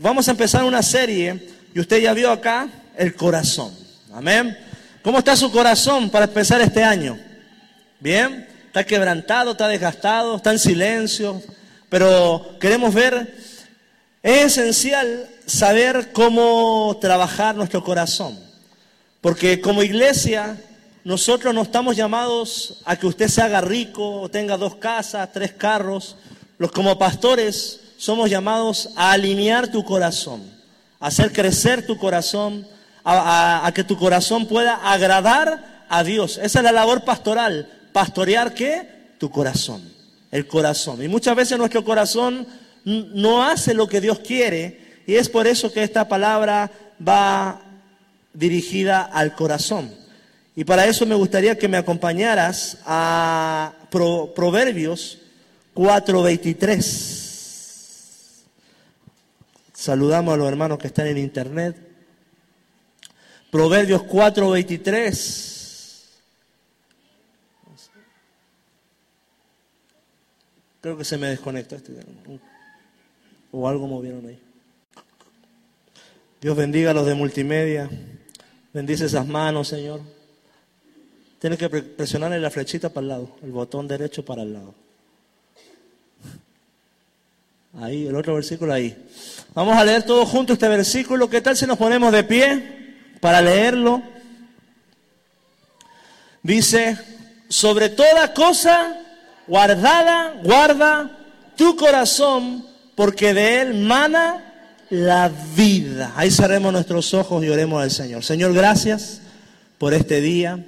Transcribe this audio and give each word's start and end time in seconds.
Vamos 0.00 0.28
a 0.28 0.30
empezar 0.30 0.62
una 0.62 0.80
serie 0.80 1.48
y 1.74 1.80
usted 1.80 1.98
ya 1.98 2.12
vio 2.12 2.30
acá 2.30 2.68
el 2.96 3.16
corazón. 3.16 3.74
Amén. 4.12 4.56
¿Cómo 5.02 5.18
está 5.18 5.34
su 5.34 5.50
corazón 5.50 6.08
para 6.08 6.26
empezar 6.26 6.60
este 6.60 6.84
año? 6.84 7.18
Bien, 7.98 8.46
está 8.66 8.84
quebrantado, 8.84 9.50
está 9.50 9.66
desgastado, 9.66 10.36
está 10.36 10.52
en 10.52 10.60
silencio, 10.60 11.42
pero 11.88 12.58
queremos 12.60 12.94
ver, 12.94 13.34
es 14.22 14.56
esencial 14.56 15.28
saber 15.46 16.12
cómo 16.12 16.96
trabajar 17.00 17.56
nuestro 17.56 17.82
corazón, 17.82 18.38
porque 19.20 19.60
como 19.60 19.82
iglesia 19.82 20.62
nosotros 21.02 21.52
no 21.52 21.62
estamos 21.62 21.96
llamados 21.96 22.82
a 22.84 22.94
que 22.94 23.08
usted 23.08 23.26
se 23.26 23.42
haga 23.42 23.62
rico 23.62 24.20
o 24.20 24.28
tenga 24.28 24.56
dos 24.56 24.76
casas, 24.76 25.32
tres 25.32 25.54
carros, 25.54 26.14
los 26.56 26.70
como 26.70 26.96
pastores 27.00 27.80
somos 27.98 28.30
llamados 28.30 28.90
a 28.94 29.10
alinear 29.10 29.70
tu 29.70 29.84
corazón, 29.84 30.40
a 31.00 31.08
hacer 31.08 31.32
crecer 31.32 31.84
tu 31.84 31.98
corazón, 31.98 32.66
a, 33.04 33.70
que 33.74 33.82
tu 33.82 33.98
corazón 33.98 34.46
pueda 34.46 34.74
agradar 34.76 35.84
a 35.88 36.04
Dios. 36.04 36.38
Esa 36.40 36.60
es 36.60 36.64
la 36.64 36.72
labor 36.72 37.04
pastoral. 37.04 37.68
¿Pastorear 37.92 38.54
qué? 38.54 39.14
Tu 39.18 39.28
corazón, 39.30 39.82
el 40.30 40.46
corazón. 40.46 41.02
Y 41.02 41.08
muchas 41.08 41.34
veces 41.34 41.58
nuestro 41.58 41.84
corazón 41.84 42.46
no 42.84 43.42
hace 43.42 43.74
lo 43.74 43.88
que 43.88 44.00
Dios 44.00 44.20
quiere 44.20 45.02
y 45.06 45.16
es 45.16 45.28
por 45.28 45.48
eso 45.48 45.72
que 45.72 45.82
esta 45.82 46.08
palabra 46.08 46.70
va 47.06 47.60
dirigida 48.32 49.02
al 49.02 49.34
corazón. 49.34 49.92
Y 50.54 50.62
para 50.62 50.86
eso 50.86 51.04
me 51.04 51.16
gustaría 51.16 51.58
que 51.58 51.66
me 51.66 51.76
acompañaras 51.76 52.78
a 52.86 53.72
Proverbios 53.90 55.18
4:23. 55.74 57.17
Saludamos 59.78 60.34
a 60.34 60.36
los 60.36 60.48
hermanos 60.48 60.76
que 60.76 60.88
están 60.88 61.06
en 61.06 61.18
internet. 61.18 61.76
Proverbios 63.48 64.02
4:23. 64.02 66.18
Creo 70.80 70.98
que 70.98 71.04
se 71.04 71.16
me 71.16 71.28
desconectó 71.28 71.76
este. 71.76 71.92
O 73.52 73.68
algo 73.68 73.86
movieron 73.86 74.26
ahí. 74.26 74.42
Dios 76.40 76.56
bendiga 76.56 76.90
a 76.90 76.94
los 76.94 77.06
de 77.06 77.14
multimedia. 77.14 77.88
Bendice 78.72 79.04
esas 79.04 79.28
manos, 79.28 79.68
Señor. 79.68 80.00
Tienes 81.38 81.56
que 81.56 81.68
presionarle 81.68 82.40
la 82.40 82.50
flechita 82.50 82.88
para 82.88 83.02
el 83.02 83.08
lado, 83.08 83.36
el 83.44 83.52
botón 83.52 83.86
derecho 83.86 84.24
para 84.24 84.42
el 84.42 84.54
lado. 84.54 84.87
Ahí, 87.74 88.06
el 88.06 88.16
otro 88.16 88.34
versículo 88.34 88.72
ahí. 88.72 88.96
Vamos 89.54 89.76
a 89.76 89.84
leer 89.84 90.02
todos 90.02 90.28
juntos 90.28 90.54
este 90.54 90.68
versículo. 90.68 91.28
¿Qué 91.28 91.40
tal 91.40 91.56
si 91.56 91.66
nos 91.66 91.78
ponemos 91.78 92.12
de 92.12 92.24
pie 92.24 92.96
para 93.20 93.42
leerlo? 93.42 94.02
Dice, 96.42 96.96
sobre 97.48 97.90
toda 97.90 98.32
cosa 98.32 98.96
guardada, 99.46 100.40
guarda 100.42 101.10
tu 101.56 101.76
corazón, 101.76 102.64
porque 102.94 103.34
de 103.34 103.60
él 103.60 103.74
mana 103.74 104.44
la 104.90 105.30
vida. 105.54 106.12
Ahí 106.16 106.30
cerremos 106.30 106.72
nuestros 106.72 107.12
ojos 107.12 107.44
y 107.44 107.48
oremos 107.48 107.82
al 107.82 107.90
Señor. 107.90 108.24
Señor, 108.24 108.54
gracias 108.54 109.20
por 109.76 109.92
este 109.92 110.20
día. 110.20 110.64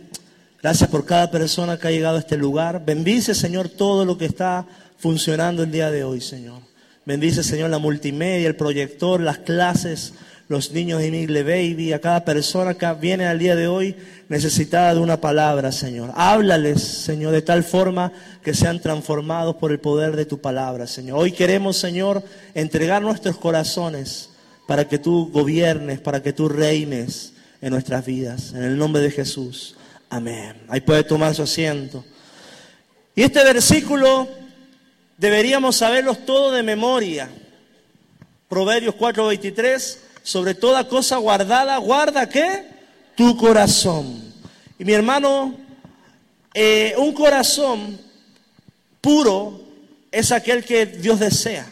Gracias 0.62 0.90
por 0.90 1.06
cada 1.06 1.30
persona 1.30 1.78
que 1.78 1.88
ha 1.88 1.90
llegado 1.90 2.16
a 2.16 2.20
este 2.20 2.36
lugar. 2.36 2.84
Bendice, 2.84 3.34
Señor, 3.34 3.70
todo 3.70 4.04
lo 4.04 4.18
que 4.18 4.26
está 4.26 4.66
funcionando 4.98 5.62
el 5.62 5.70
día 5.70 5.90
de 5.90 6.04
hoy, 6.04 6.20
Señor. 6.20 6.69
Bendice, 7.10 7.42
Señor, 7.42 7.70
la 7.70 7.80
multimedia, 7.80 8.46
el 8.46 8.54
proyector, 8.54 9.20
las 9.20 9.38
clases, 9.38 10.14
los 10.46 10.70
niños 10.70 11.00
de 11.00 11.10
Migle 11.10 11.42
Baby, 11.42 11.92
a 11.92 12.00
cada 12.00 12.24
persona 12.24 12.74
que 12.74 12.86
viene 13.00 13.26
al 13.26 13.40
día 13.40 13.56
de 13.56 13.66
hoy 13.66 13.96
necesitada 14.28 14.94
de 14.94 15.00
una 15.00 15.20
palabra, 15.20 15.72
Señor. 15.72 16.12
Háblales, 16.14 16.80
Señor, 16.80 17.32
de 17.32 17.42
tal 17.42 17.64
forma 17.64 18.12
que 18.44 18.54
sean 18.54 18.78
transformados 18.78 19.56
por 19.56 19.72
el 19.72 19.80
poder 19.80 20.14
de 20.14 20.24
tu 20.24 20.40
palabra, 20.40 20.86
Señor. 20.86 21.18
Hoy 21.18 21.32
queremos, 21.32 21.78
Señor, 21.78 22.22
entregar 22.54 23.02
nuestros 23.02 23.36
corazones 23.38 24.30
para 24.68 24.86
que 24.86 25.00
tú 25.00 25.32
gobiernes, 25.32 25.98
para 25.98 26.22
que 26.22 26.32
tú 26.32 26.48
reines 26.48 27.32
en 27.60 27.72
nuestras 27.72 28.06
vidas. 28.06 28.52
En 28.52 28.62
el 28.62 28.78
nombre 28.78 29.02
de 29.02 29.10
Jesús. 29.10 29.74
Amén. 30.08 30.54
Ahí 30.68 30.80
puede 30.80 31.02
tomar 31.02 31.34
su 31.34 31.42
asiento. 31.42 32.04
Y 33.16 33.22
este 33.22 33.42
versículo 33.42 34.28
deberíamos 35.20 35.76
saberlos 35.76 36.24
todo 36.24 36.50
de 36.50 36.62
memoria. 36.62 37.28
Proverbios 38.48 38.94
4:23, 38.94 39.98
sobre 40.22 40.54
toda 40.54 40.88
cosa 40.88 41.18
guardada, 41.18 41.76
guarda 41.76 42.28
qué? 42.28 42.64
Tu 43.14 43.36
corazón. 43.36 44.32
Y 44.78 44.84
mi 44.84 44.94
hermano, 44.94 45.54
eh, 46.54 46.94
un 46.96 47.12
corazón 47.12 48.00
puro 49.02 49.60
es 50.10 50.32
aquel 50.32 50.64
que 50.64 50.86
Dios 50.86 51.20
desea. 51.20 51.70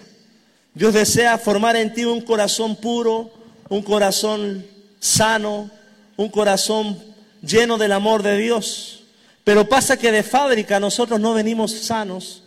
Dios 0.75 0.93
desea 0.93 1.39
formar 1.39 1.75
en 1.75 1.95
ti 1.95 2.05
un 2.05 2.21
corazón 2.21 2.77
puro, 2.77 3.31
un 3.71 3.83
corazón 3.83 4.65
sano, 5.01 5.71
un 6.17 6.29
corazón 6.29 7.03
lleno 7.43 7.79
del 7.79 7.93
amor 7.93 8.23
de 8.23 8.37
Dios. 8.37 9.05
Pero 9.43 9.67
pasa 9.69 9.97
que 9.97 10.13
de 10.13 10.23
fábrica 10.23 10.79
nosotros 10.79 11.19
no 11.19 11.33
venimos 11.33 11.73
sanos 11.73 12.43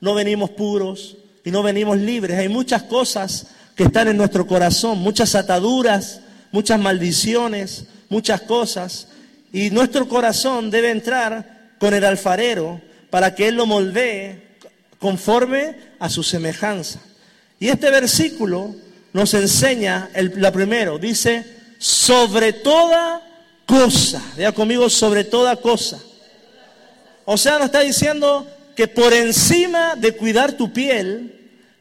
no 0.00 0.14
venimos 0.14 0.50
puros 0.50 1.16
y 1.44 1.50
no 1.50 1.62
venimos 1.62 1.98
libres. 1.98 2.38
Hay 2.38 2.48
muchas 2.48 2.82
cosas 2.84 3.48
que 3.74 3.84
están 3.84 4.08
en 4.08 4.16
nuestro 4.16 4.46
corazón, 4.46 4.98
muchas 4.98 5.34
ataduras, 5.34 6.20
muchas 6.50 6.80
maldiciones, 6.80 7.86
muchas 8.08 8.40
cosas. 8.42 9.08
Y 9.52 9.70
nuestro 9.70 10.08
corazón 10.08 10.70
debe 10.70 10.90
entrar 10.90 11.74
con 11.78 11.94
el 11.94 12.04
alfarero 12.04 12.80
para 13.10 13.34
que 13.34 13.48
Él 13.48 13.54
lo 13.54 13.66
moldee 13.66 14.56
conforme 14.98 15.76
a 15.98 16.08
su 16.08 16.22
semejanza. 16.22 17.00
Y 17.60 17.68
este 17.68 17.90
versículo 17.90 18.74
nos 19.12 19.34
enseña, 19.34 20.10
el, 20.14 20.32
la 20.36 20.52
primero, 20.52 20.98
dice, 20.98 21.44
sobre 21.78 22.52
toda 22.52 23.22
cosa, 23.66 24.22
vea 24.36 24.52
conmigo, 24.52 24.88
sobre 24.90 25.24
toda 25.24 25.56
cosa. 25.56 26.00
O 27.24 27.36
sea, 27.36 27.54
nos 27.54 27.66
está 27.66 27.80
diciendo 27.80 28.46
que 28.76 28.86
por 28.86 29.14
encima 29.14 29.96
de 29.96 30.12
cuidar 30.12 30.52
tu 30.52 30.72
piel, 30.72 31.32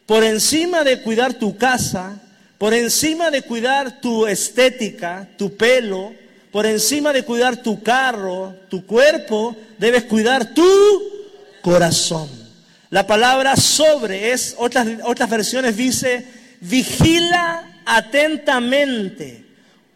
por 0.06 0.24
encima 0.24 0.84
de 0.84 1.02
cuidar 1.02 1.34
tu 1.34 1.58
casa, 1.58 2.22
por 2.58 2.74
encima 2.74 3.30
de 3.30 3.42
cuidar 3.42 4.00
tu 4.00 4.26
estética, 4.26 5.28
tu 5.38 5.58
pelo, 5.58 6.14
por 6.52 6.66
encima 6.66 7.12
de 7.12 7.24
cuidar 7.24 7.58
tu 7.58 7.84
carro, 7.84 8.56
tu 8.70 8.86
cuerpo, 8.86 9.58
debes 9.78 10.04
cuidar 10.04 10.54
tu 10.54 10.64
corazón. 11.62 12.30
La 12.90 13.06
palabra 13.06 13.58
sobre 13.58 14.32
es, 14.32 14.56
otras, 14.58 14.88
otras 15.04 15.30
versiones 15.30 15.76
dice, 15.76 16.26
vigila 16.62 17.82
atentamente. 17.86 19.44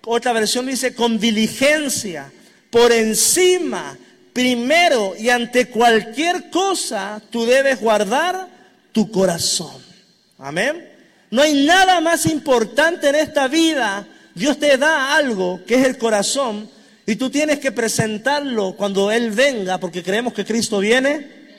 Otra 0.04 0.34
versión 0.34 0.66
dice, 0.66 0.94
con 0.94 1.18
diligencia, 1.18 2.30
por 2.70 2.92
encima 2.92 3.98
primero 4.40 5.16
y 5.20 5.28
ante 5.28 5.68
cualquier 5.68 6.50
cosa, 6.50 7.22
tú 7.30 7.46
debes 7.46 7.82
guardar 7.82 8.48
tu 8.94 9.12
corazón. 9.12 9.84
Amén. 10.38 10.90
No 11.30 11.42
hay 11.42 11.66
nada 11.66 12.00
más 12.00 12.26
importante 12.26 13.10
en 13.10 13.16
esta 13.16 13.50
vida. 13.50 14.08
Dios 14.34 14.58
te 14.58 14.78
da 14.78 15.14
algo 15.14 15.60
que 15.68 15.76
es 15.76 15.86
el 15.86 15.98
corazón 15.98 16.70
y 17.06 17.18
tú 17.18 17.30
tienes 17.30 17.60
que 17.60 17.74
presentarlo 17.74 18.78
cuando 18.78 19.12
Él 19.12 19.32
venga, 19.32 19.78
porque 19.78 20.02
creemos 20.02 20.32
que 20.32 20.46
Cristo 20.46 20.80
viene. 20.80 21.50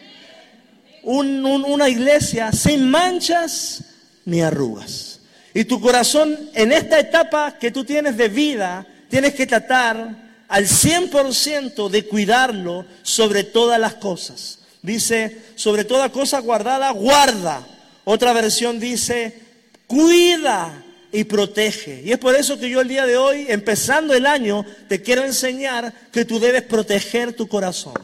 una 1.02 1.86
iglesia 1.86 2.50
sin 2.50 2.90
manchas 2.90 3.84
ni 4.24 4.40
arrugas. 4.40 5.20
Y 5.52 5.64
tu 5.64 5.82
corazón 5.82 6.34
en 6.54 6.72
esta 6.72 6.98
etapa 6.98 7.58
que 7.58 7.70
tú 7.70 7.84
tienes 7.84 8.16
de 8.16 8.30
vida, 8.30 8.86
tienes 9.10 9.34
que 9.34 9.46
tratar 9.46 10.29
al 10.50 10.66
100% 10.66 11.88
de 11.88 12.06
cuidarlo 12.06 12.84
sobre 13.02 13.44
todas 13.44 13.80
las 13.80 13.94
cosas. 13.94 14.58
Dice, 14.82 15.42
sobre 15.54 15.84
toda 15.84 16.10
cosa 16.10 16.40
guardada, 16.40 16.90
guarda. 16.90 17.66
Otra 18.04 18.32
versión 18.32 18.80
dice, 18.80 19.38
cuida 19.86 20.84
y 21.12 21.22
protege. 21.22 22.02
Y 22.04 22.10
es 22.10 22.18
por 22.18 22.34
eso 22.34 22.58
que 22.58 22.68
yo 22.68 22.80
el 22.80 22.88
día 22.88 23.06
de 23.06 23.16
hoy, 23.16 23.46
empezando 23.48 24.12
el 24.12 24.26
año, 24.26 24.66
te 24.88 25.00
quiero 25.02 25.24
enseñar 25.24 25.94
que 26.10 26.24
tú 26.24 26.40
debes 26.40 26.62
proteger 26.62 27.32
tu 27.32 27.46
corazón 27.46 27.94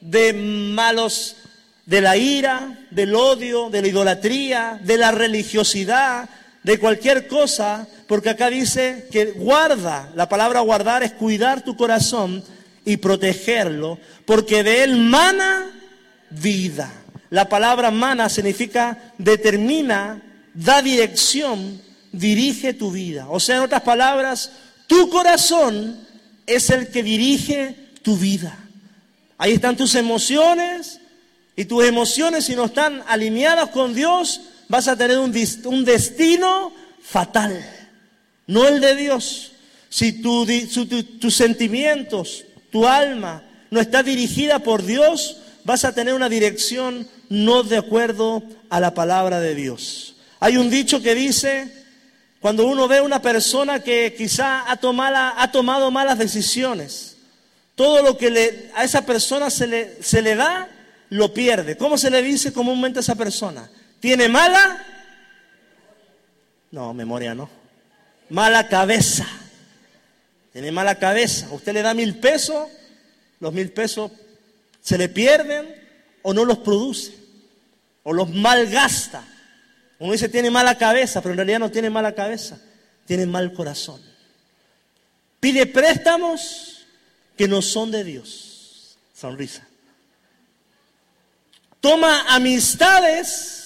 de 0.00 0.32
malos, 0.32 1.36
de 1.86 2.00
la 2.00 2.16
ira, 2.16 2.86
del 2.90 3.14
odio, 3.14 3.70
de 3.70 3.80
la 3.80 3.88
idolatría, 3.88 4.80
de 4.82 4.98
la 4.98 5.12
religiosidad, 5.12 6.28
de 6.64 6.78
cualquier 6.78 7.28
cosa, 7.28 7.86
porque 8.08 8.30
acá 8.30 8.50
dice 8.50 9.06
que 9.12 9.26
guarda, 9.32 10.10
la 10.16 10.28
palabra 10.28 10.60
guardar 10.60 11.02
es 11.02 11.12
cuidar 11.12 11.62
tu 11.62 11.76
corazón 11.76 12.42
y 12.84 12.96
protegerlo, 12.96 13.98
porque 14.24 14.64
de 14.64 14.82
él 14.82 14.96
mana 14.96 15.70
vida. 16.30 16.90
La 17.30 17.48
palabra 17.48 17.90
mana 17.90 18.28
significa 18.28 19.12
determina, 19.18 20.22
da 20.54 20.80
dirección, 20.80 21.80
dirige 22.12 22.72
tu 22.72 22.90
vida. 22.90 23.26
O 23.28 23.40
sea, 23.40 23.56
en 23.56 23.62
otras 23.62 23.82
palabras, 23.82 24.50
tu 24.86 25.10
corazón 25.10 26.00
es 26.46 26.70
el 26.70 26.88
que 26.88 27.02
dirige 27.02 27.76
tu 28.02 28.16
vida. 28.16 28.56
Ahí 29.36 29.52
están 29.52 29.76
tus 29.76 29.94
emociones 29.96 31.00
y 31.56 31.66
tus 31.66 31.84
emociones 31.84 32.46
si 32.46 32.56
no 32.56 32.66
están 32.66 33.02
alineadas 33.06 33.70
con 33.70 33.94
Dios, 33.94 34.40
vas 34.74 34.88
a 34.88 34.96
tener 34.96 35.18
un, 35.18 35.84
destino 35.84 36.72
fatal, 37.00 37.64
no 38.48 38.66
el 38.66 38.80
de 38.80 38.96
Dios. 38.96 39.52
Si 39.88 40.20
tus 40.20 41.36
sentimientos, 41.36 42.44
tu 42.72 42.84
alma 42.84 43.44
no 43.70 43.80
está 43.80 44.02
dirigida 44.02 44.58
por 44.58 44.82
Dios, 44.82 45.36
vas 45.62 45.84
a 45.84 45.94
tener 45.94 46.12
una 46.12 46.28
dirección 46.28 47.06
no 47.28 47.62
de 47.62 47.76
acuerdo 47.76 48.42
a 48.68 48.80
la 48.80 48.94
palabra 48.94 49.38
de 49.38 49.54
Dios. 49.54 50.16
Hay 50.40 50.56
un 50.56 50.70
dicho 50.70 51.00
que 51.00 51.14
dice, 51.14 51.72
cuando 52.40 52.66
uno 52.66 52.88
ve 52.88 52.98
a 52.98 53.04
una 53.04 53.22
persona 53.22 53.78
que 53.78 54.16
quizá 54.18 54.68
ha 54.68 54.76
tomado, 54.78 55.34
ha 55.36 55.52
tomado 55.52 55.92
malas 55.92 56.18
decisiones, 56.18 57.16
todo 57.76 58.02
lo 58.02 58.18
que 58.18 58.28
le, 58.28 58.70
a 58.74 58.82
esa 58.82 59.06
persona 59.06 59.50
se 59.50 59.68
le, 59.68 60.02
se 60.02 60.20
le 60.20 60.34
da, 60.34 60.68
lo 61.10 61.32
pierde. 61.32 61.76
¿Cómo 61.76 61.96
se 61.96 62.10
le 62.10 62.22
dice 62.22 62.52
comúnmente 62.52 62.98
a 62.98 63.02
esa 63.02 63.14
persona? 63.14 63.70
¿Tiene 64.04 64.28
mala? 64.28 64.84
No, 66.72 66.92
memoria 66.92 67.34
no. 67.34 67.48
Mala 68.28 68.68
cabeza. 68.68 69.26
Tiene 70.52 70.70
mala 70.72 70.98
cabeza. 70.98 71.48
Usted 71.52 71.72
le 71.72 71.80
da 71.80 71.94
mil 71.94 72.18
pesos, 72.18 72.68
los 73.40 73.54
mil 73.54 73.72
pesos 73.72 74.12
se 74.82 74.98
le 74.98 75.08
pierden 75.08 75.74
o 76.20 76.34
no 76.34 76.44
los 76.44 76.58
produce 76.58 77.14
o 78.02 78.12
los 78.12 78.28
malgasta. 78.28 79.24
Uno 79.98 80.12
dice 80.12 80.28
tiene 80.28 80.50
mala 80.50 80.76
cabeza, 80.76 81.22
pero 81.22 81.32
en 81.32 81.38
realidad 81.38 81.60
no 81.60 81.70
tiene 81.70 81.88
mala 81.88 82.14
cabeza, 82.14 82.60
tiene 83.06 83.24
mal 83.24 83.54
corazón. 83.54 84.02
Pide 85.40 85.64
préstamos 85.64 86.84
que 87.38 87.48
no 87.48 87.62
son 87.62 87.90
de 87.90 88.04
Dios. 88.04 88.98
Sonrisa. 89.14 89.66
Toma 91.80 92.26
amistades 92.28 93.63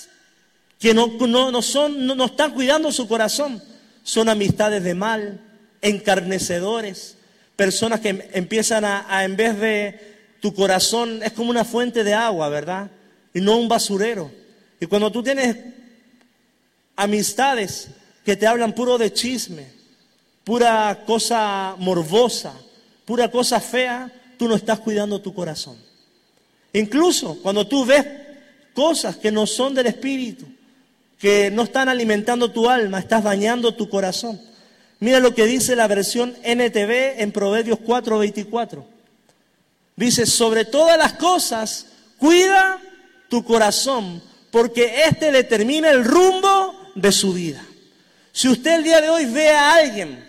que 0.79 0.95
no, 0.95 1.09
no, 1.09 1.63
son, 1.63 2.07
no, 2.07 2.25
están 2.25 2.53
cuidando 2.53 2.93
su 2.93 3.09
corazón. 3.09 3.63
Son 4.03 4.29
amistades 4.29 4.83
de 4.85 4.95
mal, 4.95 5.41
encarnecedores, 5.83 7.17
personas 7.57 8.01
que 8.01 8.31
empiezan 8.33 8.85
a, 8.85 9.25
en 9.25 9.37
vez 9.37 9.59
de 9.59 10.19
tu 10.41 10.55
corazón, 10.55 11.21
es 11.23 11.33
como 11.33 11.51
una 11.51 11.65
fuente 11.65 12.05
de 12.05 12.15
agua, 12.15 12.49
¿verdad? 12.49 12.91
Y 13.35 13.41
no 13.41 13.59
un 13.59 13.69
basurero. 13.69 14.31
Y 14.81 14.87
cuando 14.87 15.11
tú 15.11 15.23
tienes 15.23 15.57
amistades 16.97 17.89
que 18.25 18.37
te 18.37 18.47
hablan 18.47 18.73
puro 18.73 18.99
de 18.99 19.13
chisme, 19.13 19.67
pura 20.45 21.03
cosa 21.05 21.75
morbosa, 21.79 22.55
pura 23.05 23.31
cosa 23.31 23.61
fea, 23.61 24.13
tú 24.39 24.49
no 24.49 24.55
estás 24.55 24.79
cuidando 24.79 25.21
tu 25.21 25.35
corazón. 25.35 25.77
Incluso 26.73 27.41
cuando 27.43 27.67
tú 27.67 27.85
ves 27.85 28.07
cosas 28.73 29.17
que 29.17 29.33
no 29.33 29.47
son 29.47 29.75
del 29.75 29.87
Espíritu, 29.87 30.47
que 31.19 31.51
no 31.51 31.65
están 31.65 31.89
alimentando 31.89 32.53
tu 32.53 32.69
alma, 32.69 32.99
estás 32.99 33.25
dañando 33.25 33.75
tu 33.75 33.89
corazón. 33.89 34.41
Mira 35.01 35.21
lo 35.21 35.35
que 35.35 35.47
dice 35.47 35.77
la 35.77 35.87
versión 35.87 36.37
NTV 36.43 37.21
en 37.23 37.33
Proverbios 37.33 37.79
4:24. 37.81 38.85
Dice, 39.97 40.27
sobre 40.27 40.65
todas 40.65 40.97
las 40.97 41.15
cosas, 41.15 41.87
cuida 42.19 42.81
tu 43.29 43.45
corazón, 43.45 44.23
porque 44.51 45.05
éste 45.09 45.33
determina 45.33 45.91
el 45.91 46.05
rumbo 46.05 46.93
de 46.95 47.11
su 47.11 47.33
vida. 47.33 47.65
Si 48.33 48.49
usted 48.49 48.77
el 48.77 48.85
día 48.85 49.01
de 49.01 49.11
hoy 49.11 49.27
ve 49.27 49.51
a 49.51 49.75
alguien 49.75 50.25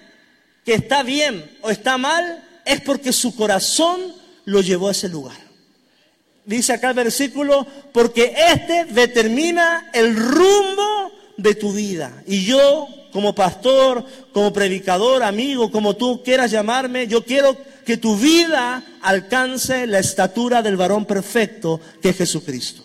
que 0.66 0.74
está 0.74 1.04
bien 1.04 1.58
o 1.62 1.70
está 1.70 1.98
mal, 1.98 2.44
es 2.66 2.82
porque 2.82 3.14
su 3.14 3.36
corazón 3.36 4.00
lo 4.46 4.62
llevó 4.62 4.88
a 4.88 4.92
ese 4.92 5.08
lugar. 5.08 5.38
Dice 6.50 6.74
acá 6.74 6.90
el 6.90 6.96
versículo, 6.96 7.68
porque 7.92 8.34
éste 8.52 8.86
determina 8.86 9.92
el 9.94 10.16
rumbo 10.16 11.12
de 11.38 11.54
tu 11.54 11.72
vida. 11.72 12.24
Y 12.26 12.44
yo, 12.44 12.88
como 13.12 13.36
pastor, 13.36 14.04
como 14.34 14.52
predicador, 14.52 15.22
amigo, 15.22 15.70
como 15.70 15.96
tú 15.96 16.24
quieras 16.24 16.50
llamarme, 16.50 17.06
yo 17.06 17.24
quiero 17.24 17.56
que 17.86 17.98
tu 17.98 18.18
vida 18.18 18.84
alcance 19.04 19.86
la 19.86 20.00
estatura 20.00 20.64
del 20.64 20.76
varón 20.76 21.06
perfecto 21.06 21.80
que 22.02 22.10
es 22.10 22.18
Jesucristo. 22.18 22.84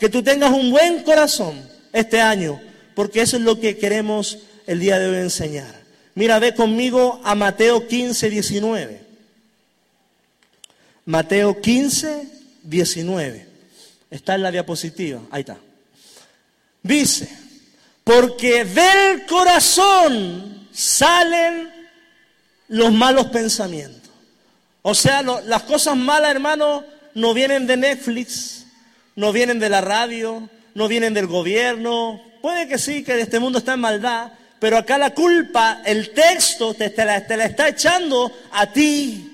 Que 0.00 0.08
tú 0.08 0.24
tengas 0.24 0.50
un 0.50 0.72
buen 0.72 1.04
corazón 1.04 1.54
este 1.92 2.20
año, 2.20 2.60
porque 2.96 3.22
eso 3.22 3.36
es 3.36 3.44
lo 3.44 3.60
que 3.60 3.78
queremos 3.78 4.38
el 4.66 4.80
día 4.80 4.98
de 4.98 5.08
hoy 5.08 5.18
enseñar. 5.18 5.72
Mira, 6.16 6.40
ve 6.40 6.52
conmigo 6.52 7.20
a 7.22 7.36
Mateo 7.36 7.86
15, 7.86 8.28
19. 8.28 9.02
Mateo 11.04 11.60
15, 11.60 12.37
19. 12.68 13.46
Está 14.10 14.34
en 14.34 14.42
la 14.42 14.50
diapositiva. 14.50 15.20
Ahí 15.30 15.40
está. 15.40 15.58
Dice, 16.82 17.28
porque 18.04 18.64
del 18.64 19.26
corazón 19.26 20.68
salen 20.72 21.70
los 22.68 22.92
malos 22.92 23.26
pensamientos. 23.26 24.10
O 24.82 24.94
sea, 24.94 25.22
las 25.22 25.62
cosas 25.64 25.96
malas, 25.96 26.30
hermano, 26.30 26.84
no 27.14 27.34
vienen 27.34 27.66
de 27.66 27.76
Netflix, 27.76 28.66
no 29.16 29.32
vienen 29.32 29.58
de 29.58 29.68
la 29.68 29.80
radio, 29.80 30.48
no 30.74 30.88
vienen 30.88 31.14
del 31.14 31.26
gobierno. 31.26 32.22
Puede 32.40 32.68
que 32.68 32.78
sí, 32.78 33.02
que 33.02 33.20
este 33.20 33.40
mundo 33.40 33.58
está 33.58 33.74
en 33.74 33.80
maldad, 33.80 34.32
pero 34.58 34.78
acá 34.78 34.96
la 34.96 35.10
culpa, 35.10 35.82
el 35.84 36.10
texto 36.10 36.74
te, 36.74 36.92
la, 37.04 37.16
está 37.16 37.68
echando 37.68 38.32
a 38.52 38.72
ti. 38.72 39.27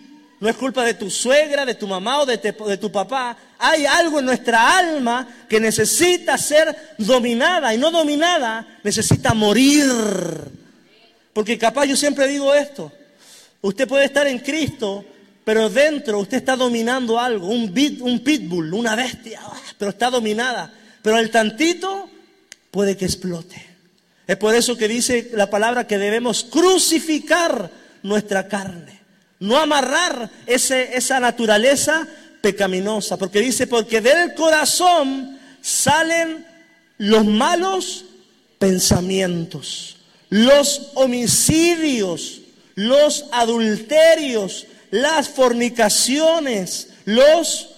No 0.44 0.50
es 0.50 0.56
culpa 0.56 0.84
de 0.84 0.92
tu 0.92 1.08
suegra, 1.08 1.64
de 1.64 1.74
tu 1.74 1.86
mamá 1.88 2.20
o 2.20 2.26
de, 2.26 2.36
tu 2.76 2.92
papá. 2.92 3.34
Hay 3.58 3.86
algo 3.86 4.18
en 4.18 4.26
nuestra 4.26 4.76
alma 4.76 5.26
que 5.48 5.58
necesita 5.58 6.36
ser 6.36 6.94
dominada 6.98 7.72
y 7.72 7.78
no 7.78 7.90
dominada, 7.90 8.78
necesita 8.82 9.32
morir. 9.32 9.90
Porque 11.32 11.56
capaz 11.56 11.86
yo 11.86 11.96
siempre 11.96 12.28
digo 12.28 12.52
esto. 12.52 12.92
Usted 13.62 13.88
puede 13.88 14.04
estar 14.04 14.26
en 14.26 14.38
Cristo, 14.38 15.02
pero 15.44 15.70
dentro 15.70 16.18
usted 16.18 16.36
está 16.36 16.56
dominando 16.56 17.18
algo, 17.18 17.46
un, 17.46 17.72
un 18.02 18.20
pitbull, 18.20 18.74
una 18.74 18.94
bestia, 18.94 19.40
ah, 19.42 19.58
pero 19.78 19.92
está 19.92 20.10
dominada. 20.10 20.70
Pero 21.00 21.16
al 21.16 21.30
tantito 21.30 22.10
puede 22.70 22.98
que 22.98 23.06
explote. 23.06 23.64
Es 24.26 24.36
por 24.36 24.54
eso 24.54 24.76
que 24.76 24.88
dice 24.88 25.30
la 25.32 25.48
palabra 25.48 25.86
que 25.86 25.96
debemos 25.96 26.44
crucificar 26.44 27.70
nuestra 28.02 28.46
carne, 28.46 29.03
no 29.44 29.58
amarrar 29.58 30.30
ese, 30.46 30.96
esa 30.96 31.20
naturaleza 31.20 32.08
pecaminosa, 32.40 33.18
porque 33.18 33.40
dice, 33.40 33.66
porque 33.66 34.00
del 34.00 34.32
corazón 34.34 35.38
salen 35.60 36.46
los 36.98 37.24
malos 37.24 38.04
pensamientos, 38.58 39.96
los 40.30 40.90
homicidios, 40.94 42.40
los 42.74 43.26
adulterios, 43.32 44.66
las 44.90 45.28
fornicaciones, 45.28 46.88
los 47.04 47.70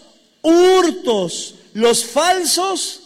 hurtos, 0.42 1.56
los 1.74 2.04
falsos 2.04 3.00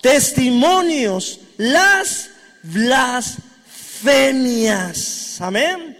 testimonios, 0.00 1.40
las 1.56 2.30
blasfemias. 2.62 5.40
Amén. 5.40 5.99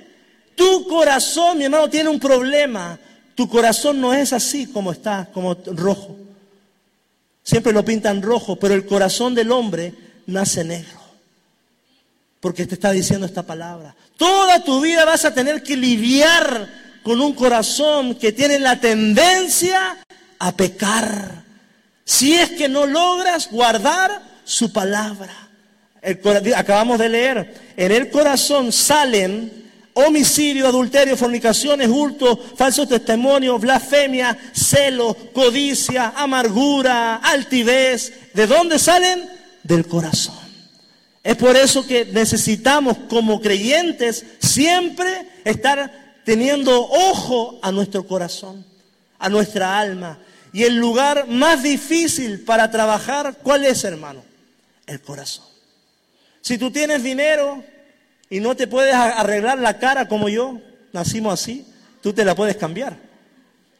Tu 0.60 0.86
corazón, 0.86 1.56
mi 1.56 1.64
hermano, 1.64 1.88
tiene 1.88 2.10
un 2.10 2.20
problema. 2.20 2.98
Tu 3.34 3.48
corazón 3.48 3.98
no 3.98 4.12
es 4.12 4.34
así 4.34 4.66
como 4.66 4.92
está, 4.92 5.30
como 5.32 5.54
rojo. 5.54 6.18
Siempre 7.42 7.72
lo 7.72 7.82
pintan 7.82 8.20
rojo, 8.20 8.56
pero 8.56 8.74
el 8.74 8.84
corazón 8.84 9.34
del 9.34 9.52
hombre 9.52 9.94
nace 10.26 10.62
negro. 10.62 11.00
Porque 12.40 12.66
te 12.66 12.74
está 12.74 12.92
diciendo 12.92 13.24
esta 13.24 13.42
palabra. 13.42 13.94
Toda 14.18 14.62
tu 14.62 14.82
vida 14.82 15.06
vas 15.06 15.24
a 15.24 15.32
tener 15.32 15.62
que 15.62 15.78
lidiar 15.78 16.68
con 17.02 17.22
un 17.22 17.32
corazón 17.32 18.16
que 18.16 18.32
tiene 18.32 18.58
la 18.58 18.78
tendencia 18.78 19.96
a 20.38 20.52
pecar. 20.52 21.42
Si 22.04 22.34
es 22.34 22.50
que 22.50 22.68
no 22.68 22.84
logras 22.84 23.50
guardar 23.50 24.20
su 24.44 24.74
palabra. 24.74 25.32
acabamos 26.54 26.98
de 26.98 27.08
leer, 27.08 27.54
en 27.78 27.92
el 27.92 28.10
corazón 28.10 28.72
salen 28.72 29.59
homicidio, 29.94 30.66
adulterio, 30.66 31.16
fornicaciones, 31.16 31.88
hurto, 31.88 32.36
falso 32.56 32.86
testimonio, 32.86 33.58
blasfemia, 33.58 34.36
celo, 34.52 35.16
codicia, 35.32 36.12
amargura, 36.16 37.16
altivez. 37.16 38.32
¿De 38.34 38.46
dónde 38.46 38.78
salen? 38.78 39.28
Del 39.62 39.86
corazón. 39.86 40.40
Es 41.22 41.36
por 41.36 41.56
eso 41.56 41.86
que 41.86 42.06
necesitamos 42.06 42.96
como 43.08 43.40
creyentes 43.40 44.24
siempre 44.38 45.26
estar 45.44 46.20
teniendo 46.24 46.80
ojo 46.80 47.58
a 47.62 47.70
nuestro 47.70 48.06
corazón, 48.06 48.64
a 49.18 49.28
nuestra 49.28 49.78
alma. 49.78 50.18
Y 50.52 50.64
el 50.64 50.76
lugar 50.76 51.28
más 51.28 51.62
difícil 51.62 52.40
para 52.40 52.70
trabajar, 52.70 53.36
¿cuál 53.42 53.64
es, 53.64 53.84
hermano? 53.84 54.24
El 54.86 55.00
corazón. 55.00 55.44
Si 56.40 56.56
tú 56.56 56.70
tienes 56.70 57.02
dinero, 57.02 57.62
y 58.30 58.38
no 58.38 58.54
te 58.54 58.68
puedes 58.68 58.94
arreglar 58.94 59.58
la 59.58 59.78
cara 59.78 60.06
como 60.06 60.28
yo, 60.28 60.60
nacimos 60.92 61.34
así, 61.34 61.66
tú 62.00 62.12
te 62.12 62.24
la 62.24 62.36
puedes 62.36 62.56
cambiar. 62.56 62.96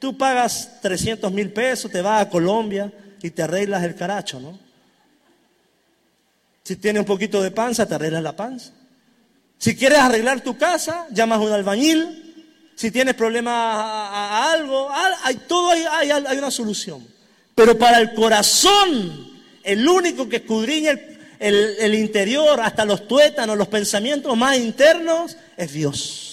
Tú 0.01 0.19
pagas 0.19 0.81
300 0.83 1.31
mil 1.31 1.53
pesos, 1.53 1.91
te 1.91 2.03
vas 2.03 2.23
a 2.23 2.29
Colombia 2.29 2.93
y 3.23 3.31
te 3.31 3.43
arreglas 3.43 3.85
el 3.85 3.95
caracho, 3.95 4.41
¿no? 4.41 4.59
Si 6.65 6.77
tienes 6.77 7.01
un 7.01 7.07
poquito 7.07 7.43
de 7.43 7.51
panza, 7.51 7.87
te 7.87 7.95
arreglas 7.95 8.23
la 8.23 8.35
panza. 8.35 8.73
Si 9.59 9.77
quieres 9.77 9.99
arreglar 9.99 10.41
tu 10.41 10.57
casa, 10.57 11.07
llamas 11.11 11.39
a 11.39 11.43
un 11.43 11.53
albañil. 11.53 12.73
Si 12.75 12.91
tienes 12.91 13.15
problemas 13.15 13.55
a, 13.55 14.53
algo, 14.53 14.89
hay, 14.91 15.35
todo 15.47 15.71
hay, 15.71 16.11
hay, 16.11 16.39
una 16.39 16.51
solución. 16.51 17.07
Pero 17.55 17.79
para 17.79 17.99
el 17.99 18.15
corazón, 18.15 19.31
el 19.63 19.87
único 19.87 20.29
que 20.29 20.37
escudriña 20.37 20.93
el, 20.93 21.10
el 21.41 21.95
interior, 21.95 22.61
hasta 22.61 22.85
los 22.85 23.09
tuétanos, 23.09 23.57
los 23.57 23.69
pensamientos 23.69 24.37
más 24.37 24.59
internos, 24.59 25.37
es 25.57 25.73
Dios. 25.73 26.31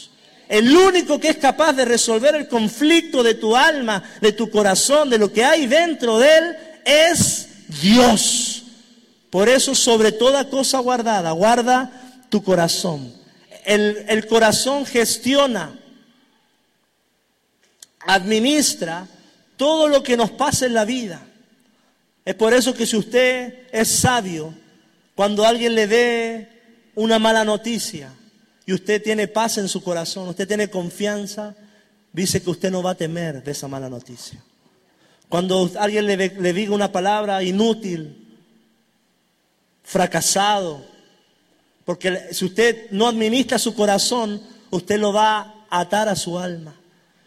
El 0.49 0.75
único 0.75 1.19
que 1.19 1.29
es 1.29 1.37
capaz 1.37 1.73
de 1.73 1.85
resolver 1.85 2.35
el 2.35 2.47
conflicto 2.47 3.21
de 3.21 3.35
tu 3.35 3.55
alma, 3.55 4.01
de 4.21 4.31
tu 4.31 4.49
corazón, 4.49 5.09
de 5.09 5.17
lo 5.17 5.31
que 5.31 5.43
hay 5.43 5.67
dentro 5.67 6.19
de 6.19 6.37
él, 6.37 6.55
es 6.85 7.49
Dios. 7.81 8.63
Por 9.29 9.49
eso, 9.49 9.75
sobre 9.75 10.13
toda 10.13 10.49
cosa 10.49 10.79
guardada, 10.79 11.31
guarda 11.31 11.91
tu 12.29 12.43
corazón. 12.43 13.13
El, 13.65 14.05
el 14.07 14.25
corazón 14.27 14.85
gestiona, 14.85 15.77
administra 17.99 19.05
todo 19.57 19.89
lo 19.89 20.01
que 20.01 20.15
nos 20.15 20.31
pasa 20.31 20.65
en 20.65 20.73
la 20.73 20.85
vida. 20.85 21.21
Es 22.23 22.35
por 22.35 22.53
eso 22.53 22.73
que 22.73 22.85
si 22.85 22.95
usted 22.95 23.67
es 23.73 23.89
sabio, 23.89 24.53
cuando 25.17 25.47
alguien 25.47 25.73
le 25.73 25.87
dé 25.87 26.47
una 26.93 27.17
mala 27.17 27.43
noticia 27.43 28.13
y 28.67 28.73
usted 28.73 29.01
tiene 29.01 29.27
paz 29.27 29.57
en 29.57 29.67
su 29.67 29.81
corazón, 29.81 30.29
usted 30.29 30.47
tiene 30.47 30.69
confianza, 30.69 31.55
dice 32.13 32.39
que 32.43 32.51
usted 32.51 32.69
no 32.69 32.83
va 32.83 32.91
a 32.91 32.95
temer 32.95 33.43
de 33.43 33.49
esa 33.49 33.67
mala 33.67 33.89
noticia. 33.89 34.39
Cuando 35.27 35.71
alguien 35.79 36.05
le, 36.05 36.53
diga 36.53 36.71
una 36.71 36.91
palabra 36.91 37.41
inútil, 37.41 38.27
fracasado, 39.83 40.85
porque 41.83 42.27
si 42.31 42.45
usted 42.45 42.91
no 42.91 43.07
administra 43.07 43.57
su 43.57 43.73
corazón, 43.73 44.39
usted 44.69 44.99
lo 44.99 45.13
va 45.13 45.65
a 45.67 45.79
atar 45.79 46.09
a 46.09 46.15
su 46.15 46.37
alma. 46.37 46.75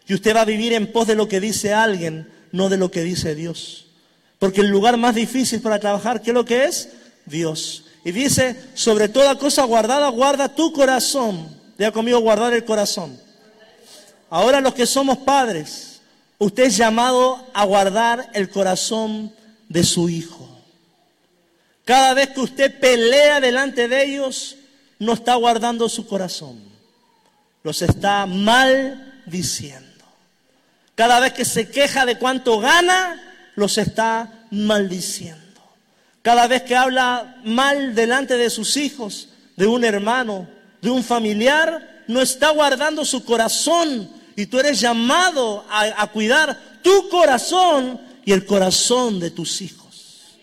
Y 0.07 0.15
usted 0.15 0.37
va 0.37 0.43
a 0.43 0.45
vivir 0.45 0.75
en 0.75 0.93
pos 0.93 1.09
de 1.09 1.17
lo 1.17 1.27
que 1.27 1.41
dice 1.41 1.75
alguien, 1.75 2.31
no 2.53 2.69
de 2.69 2.77
lo 2.77 2.93
que 2.93 3.03
dice 3.03 3.35
Dios. 3.35 3.87
Porque 4.39 4.61
el 4.61 4.69
lugar 4.69 4.97
más 4.97 5.17
difícil 5.17 5.61
para 5.61 5.81
trabajar, 5.81 6.23
¿qué 6.23 6.31
es 6.31 6.35
lo 6.35 6.45
que 6.45 6.67
es? 6.67 7.00
Dios. 7.31 7.85
Y 8.05 8.13
dice, 8.13 8.71
sobre 8.75 9.09
toda 9.09 9.39
cosa 9.39 9.65
guardada, 9.65 10.09
guarda 10.09 10.55
tu 10.55 10.73
corazón. 10.73 11.57
Diga 11.79 11.93
conmigo, 11.93 12.21
guardar 12.21 12.53
el 12.53 12.65
corazón. 12.65 13.19
Ahora 14.29 14.61
los 14.61 14.75
que 14.75 14.87
somos 14.87 15.19
padres, 15.19 16.01
usted 16.39 16.65
es 16.65 16.77
llamado 16.77 17.45
a 17.53 17.65
guardar 17.65 18.31
el 18.35 18.51
corazón 18.51 19.33
de 19.69 19.85
su 19.85 20.09
hijo. 20.09 20.49
Cada 21.85 22.15
vez 22.15 22.31
que 22.31 22.41
usted 22.41 22.79
pelea 22.79 23.41
delante 23.41 23.89
de 23.89 24.05
ellos, 24.05 24.57
no 24.99 25.15
está 25.15 25.35
guardando 25.35 25.89
su 25.89 26.07
corazón. 26.07 26.61
Los 27.63 27.83
está 27.83 28.27
maldiciendo. 28.27 30.05
Cada 30.95 31.19
vez 31.19 31.33
que 31.33 31.45
se 31.45 31.69
queja 31.69 32.07
de 32.07 32.19
cuánto 32.19 32.61
gana, 32.61 33.21
los 33.57 33.79
está 33.79 34.47
maldiciendo. 34.51 35.40
Cada 36.23 36.47
vez 36.47 36.63
que 36.63 36.77
habla 36.77 37.37
mal 37.45 37.95
delante 37.95 38.37
de 38.37 38.51
sus 38.51 38.77
hijos, 38.77 39.29
de 39.57 39.67
un 39.67 39.85
hermano, 39.85 40.49
de 40.83 40.91
un 40.91 41.03
familiar, 41.03 42.05
no 42.09 42.21
está 42.21 42.51
guardando 42.51 43.05
su 43.05 43.25
corazón. 43.25 44.11
Y 44.37 44.47
tú 44.47 44.59
eres 44.59 44.81
llamado 44.81 45.65
a, 45.71 46.07
cuidar 46.09 46.59
tu 46.83 47.09
corazón 47.09 48.01
y 48.25 48.33
el 48.33 48.45
corazón 48.45 49.19
de 49.19 49.31
tus 49.31 49.61
hijos. 49.63 50.39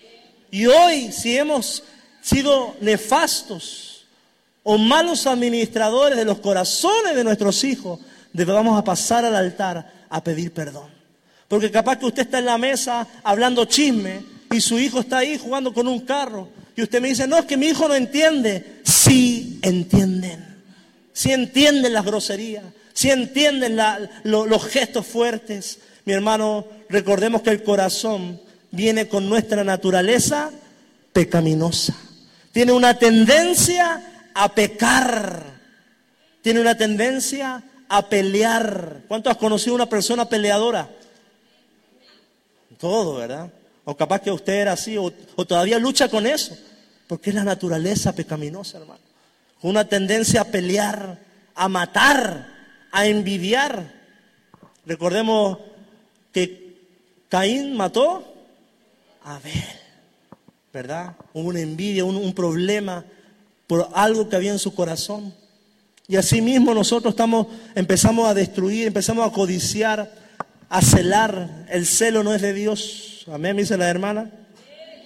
Y 0.50 0.66
hoy, 0.66 1.12
si 1.12 1.38
hemos 1.38 1.84
sido 2.22 2.76
nefastos 2.82 4.06
o 4.64 4.78
malos 4.78 5.28
administradores 5.28 6.18
de 6.18 6.26
los 6.26 6.40
corazones 6.40 7.16
de 7.16 7.24
nuestros 7.24 7.64
hijos, 7.64 8.00
debemos 8.34 8.82
pasar 8.84 9.26
al 9.26 9.36
altar 9.36 9.94
a 10.10 10.24
pedir 10.24 10.54
perdón. 10.54 10.90
Porque 11.48 11.72
capaz 11.72 11.98
que 11.98 12.06
usted 12.06 12.24
está 12.24 12.40
en 12.40 12.46
la 12.46 12.58
mesa 12.58 13.08
hablando 13.24 13.66
chisme 13.66 14.37
y 14.52 14.62
su 14.62 14.80
hijo 14.80 15.00
está 15.00 15.20
ahí 15.20 15.38
jugando 15.38 15.74
con 15.74 15.88
un 15.88 16.02
carro. 16.02 16.50
Y 16.76 16.84
usted 16.84 17.02
me 17.02 17.10
dice, 17.10 17.28
no, 17.28 17.38
es 17.38 17.46
que 17.46 17.58
mi 17.58 17.68
hijo 17.68 17.88
no 17.88 17.96
entiende. 17.96 18.82
Sí 18.84 19.60
entienden. 19.62 20.64
Sí 21.12 21.32
entienden 21.32 21.94
las 21.94 22.06
groserías. 22.06 22.64
Sí 22.94 23.10
entienden 23.10 23.78
los 24.24 24.66
gestos 24.68 25.06
fuertes. 25.06 25.80
Mi 26.06 26.14
hermano, 26.14 26.66
recordemos 26.90 27.42
que 27.42 27.50
el 27.50 27.64
corazón 27.64 28.40
viene 28.72 29.08
con 29.08 29.28
nuestra 29.28 29.64
naturaleza 29.64 30.52
pecaminosa. 31.14 31.96
Tiene 32.52 32.72
una 32.72 32.98
tendencia 32.98 34.30
a 34.34 34.54
pecar. 34.54 35.44
Tiene 36.42 36.62
una 36.62 36.78
tendencia 36.78 37.64
a 37.90 38.08
pelear. 38.08 39.02
¿Cuánto 39.08 39.30
has 39.30 39.38
conocido 39.38 39.76
una 39.76 39.90
persona 39.90 40.30
peleadora? 40.30 40.90
Todo, 42.78 43.16
¿verdad? 43.16 43.52
O 43.90 43.96
capaz 43.96 44.20
que 44.20 44.32
usted 44.32 44.68
era 44.68 44.74
así, 44.74 44.98
o, 44.98 45.10
todavía 45.48 45.80
lucha 45.80 46.10
con 46.10 46.28
eso, 46.28 46.58
porque 47.08 47.30
es 47.30 47.36
la 47.38 47.46
naturaleza 47.46 48.14
pecaminosa, 48.14 48.80
hermano. 48.80 49.00
Una 49.62 49.88
tendencia 49.88 50.42
a 50.42 50.52
pelear, 50.52 51.18
a 51.56 51.70
matar, 51.70 52.48
a 52.92 53.08
envidiar. 53.08 53.94
Recordemos 54.86 55.60
que 56.34 56.76
Caín 57.30 57.78
mató 57.78 58.28
a 59.24 59.38
Abel, 59.38 59.64
¿verdad? 60.74 61.16
Hubo 61.32 61.48
una 61.48 61.62
envidia, 61.62 62.04
un 62.04 62.34
problema 62.34 63.06
por 63.68 63.88
algo 63.94 64.28
que 64.28 64.36
había 64.36 64.52
en 64.52 64.60
su 64.60 64.76
corazón. 64.76 65.34
Y 66.10 66.18
así 66.18 66.42
mismo 66.42 66.74
nosotros 66.74 67.14
estamos, 67.14 67.48
empezamos 67.74 68.28
a 68.28 68.34
destruir, 68.34 68.88
empezamos 68.88 69.26
a 69.26 69.32
codiciar, 69.32 70.27
a 70.70 70.82
celar. 70.82 71.66
El 71.70 71.86
celo 71.86 72.24
no 72.24 72.34
es 72.34 72.42
de 72.42 72.54
Dios. 72.54 73.26
Amén, 73.32 73.56
me 73.56 73.64
dice 73.64 73.78
la 73.78 73.90
hermana. 73.90 74.32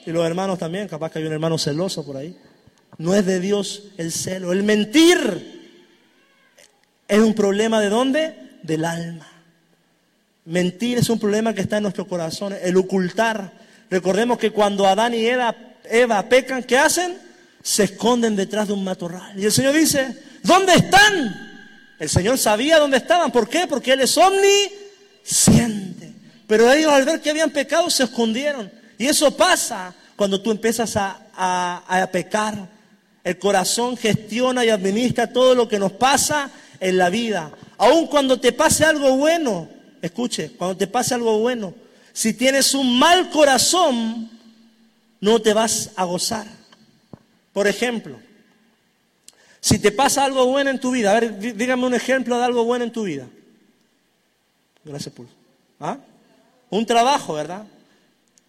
Y 0.05 0.11
los 0.11 0.25
hermanos 0.25 0.59
también, 0.59 0.87
capaz 0.87 1.11
que 1.11 1.19
hay 1.19 1.25
un 1.25 1.33
hermano 1.33 1.57
celoso 1.57 2.05
por 2.05 2.17
ahí. 2.17 2.37
No 2.97 3.15
es 3.15 3.25
de 3.25 3.39
Dios 3.39 3.83
el 3.97 4.11
celo. 4.11 4.51
El 4.51 4.63
mentir 4.63 5.71
es 7.07 7.19
un 7.19 7.33
problema 7.33 7.79
de 7.79 7.89
dónde? 7.89 8.35
Del 8.63 8.85
alma. 8.85 9.27
Mentir 10.45 10.97
es 10.97 11.09
un 11.09 11.19
problema 11.19 11.53
que 11.53 11.61
está 11.61 11.77
en 11.77 11.83
nuestro 11.83 12.07
corazón. 12.07 12.55
El 12.61 12.77
ocultar. 12.77 13.53
Recordemos 13.89 14.37
que 14.37 14.51
cuando 14.51 14.87
Adán 14.87 15.13
y 15.13 15.25
Eva, 15.25 15.55
Eva 15.83 16.27
pecan, 16.27 16.63
¿qué 16.63 16.77
hacen? 16.77 17.17
Se 17.61 17.83
esconden 17.83 18.35
detrás 18.35 18.67
de 18.67 18.73
un 18.73 18.83
matorral. 18.83 19.39
Y 19.39 19.45
el 19.45 19.51
Señor 19.51 19.73
dice, 19.73 20.17
¿Dónde 20.43 20.73
están? 20.73 21.49
El 21.99 22.09
Señor 22.09 22.37
sabía 22.37 22.79
dónde 22.79 22.97
estaban. 22.97 23.31
¿Por 23.31 23.47
qué? 23.47 23.67
Porque 23.67 23.93
Él 23.93 24.01
es 24.01 24.17
omnisciente. 25.21 26.13
Pero 26.47 26.71
ellos 26.71 26.91
al 26.91 27.05
ver 27.05 27.21
que 27.21 27.29
habían 27.29 27.51
pecado 27.51 27.89
se 27.89 28.03
escondieron. 28.03 28.71
Y 28.97 29.07
eso 29.07 29.35
pasa 29.35 29.93
cuando 30.15 30.41
tú 30.41 30.51
empiezas 30.51 30.95
a, 30.97 31.21
a, 31.33 32.07
pecar. 32.11 32.69
El 33.23 33.37
corazón 33.37 33.95
gestiona 33.97 34.65
y 34.65 34.69
administra 34.69 35.31
todo 35.31 35.55
lo 35.55 35.67
que 35.67 35.79
nos 35.79 35.93
pasa 35.93 36.49
en 36.79 36.97
la 36.97 37.09
vida. 37.09 37.51
Aun 37.77 38.07
cuando 38.07 38.39
te 38.39 38.51
pase 38.51 38.83
algo 38.83 39.15
bueno, 39.15 39.69
escuche, 40.01 40.51
cuando 40.57 40.75
te 40.75 40.87
pase 40.87 41.13
algo 41.13 41.39
bueno, 41.39 41.73
si 42.13 42.33
tienes 42.33 42.73
un 42.73 42.99
mal 42.99 43.29
corazón, 43.29 44.29
no 45.19 45.41
te 45.41 45.53
vas 45.53 45.91
a 45.95 46.03
gozar. 46.03 46.47
Por 47.53 47.67
ejemplo, 47.67 48.19
si 49.59 49.77
te 49.79 49.91
pasa 49.91 50.25
algo 50.25 50.47
bueno 50.47 50.71
en 50.71 50.79
tu 50.79 50.91
vida, 50.91 51.11
a 51.11 51.19
ver, 51.19 51.55
dígame 51.55 51.85
un 51.85 51.93
ejemplo 51.93 52.37
de 52.37 52.45
algo 52.45 52.65
bueno 52.65 52.83
en 52.83 52.91
tu 52.91 53.03
vida. 53.03 53.27
Gracias, 54.83 55.13
Pulso. 55.13 55.33
¿Ah? 55.79 55.97
Un 56.69 56.85
trabajo, 56.85 57.33
¿verdad? 57.33 57.65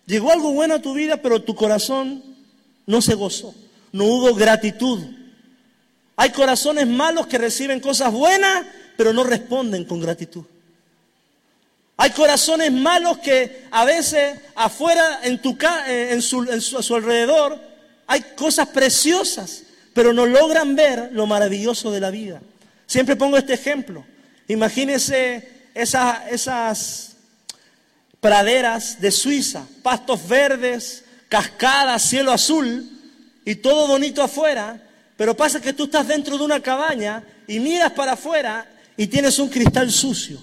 Llegó 0.07 0.33
algo 0.33 0.53
bueno 0.53 0.75
a 0.75 0.83
tu 0.83 0.95
vida, 0.95 1.19
pero 1.19 1.43
tu 1.43 1.55
corazón 1.55 2.23
no 2.87 3.03
se 3.03 3.15
gozó. 3.15 3.55
No 3.93 4.05
hubo 4.05 4.35
gratitud. 4.35 5.01
Hay 6.17 6.31
corazones 6.31 6.87
malos 6.87 7.27
que 7.27 7.39
reciben 7.39 7.81
cosas 7.81 8.12
buenas, 8.12 8.67
pero 8.97 9.12
no 9.12 9.25
responden 9.25 9.85
con 9.85 10.01
gratitud. 10.01 10.45
Hay 11.97 12.11
corazones 12.11 12.73
malos 12.73 13.19
que 13.19 13.67
a 13.71 13.85
veces 13.85 14.39
afuera, 14.55 15.21
en, 15.23 15.41
eh, 15.89 16.21
su, 16.21 16.43
a 16.43 16.83
su 16.83 16.95
alrededor, 16.97 17.61
hay 18.07 18.23
cosas 18.37 18.69
preciosas, 18.69 19.65
pero 19.95 20.12
no 20.12 20.27
logran 20.27 20.75
ver 20.75 21.11
lo 21.12 21.27
maravilloso 21.27 21.93
de 21.93 22.01
la 22.01 22.11
vida. 22.11 22.41
Siempre 22.87 23.17
pongo 23.17 23.37
este 23.37 23.55
ejemplo. 23.55 24.05
Imagínense 24.49 25.49
esas, 25.75 26.31
esas 26.31 27.17
praderas 28.21 29.00
de 29.00 29.11
Suiza, 29.11 29.67
pastos 29.83 30.26
verdes, 30.29 31.05
cascadas, 31.29 32.02
cielo 32.02 32.31
azul 32.31 32.88
y 33.45 33.57
todo 33.57 33.88
bonito 33.88 34.23
afuera, 34.23 34.81
Pero 35.17 35.37
pasa 35.37 35.61
que 35.61 35.73
tú 35.73 35.85
estás 35.85 36.09
dentro 36.09 36.37
de 36.37 36.45
una 36.45 36.61
cabaña 36.61 37.23
y 37.47 37.61
miras 37.61 37.93
para 37.93 38.12
afuera 38.12 38.67
y 38.97 39.07
tienes 39.07 39.38
un 39.38 39.49
cristal 39.49 39.91
sucio. 39.93 40.41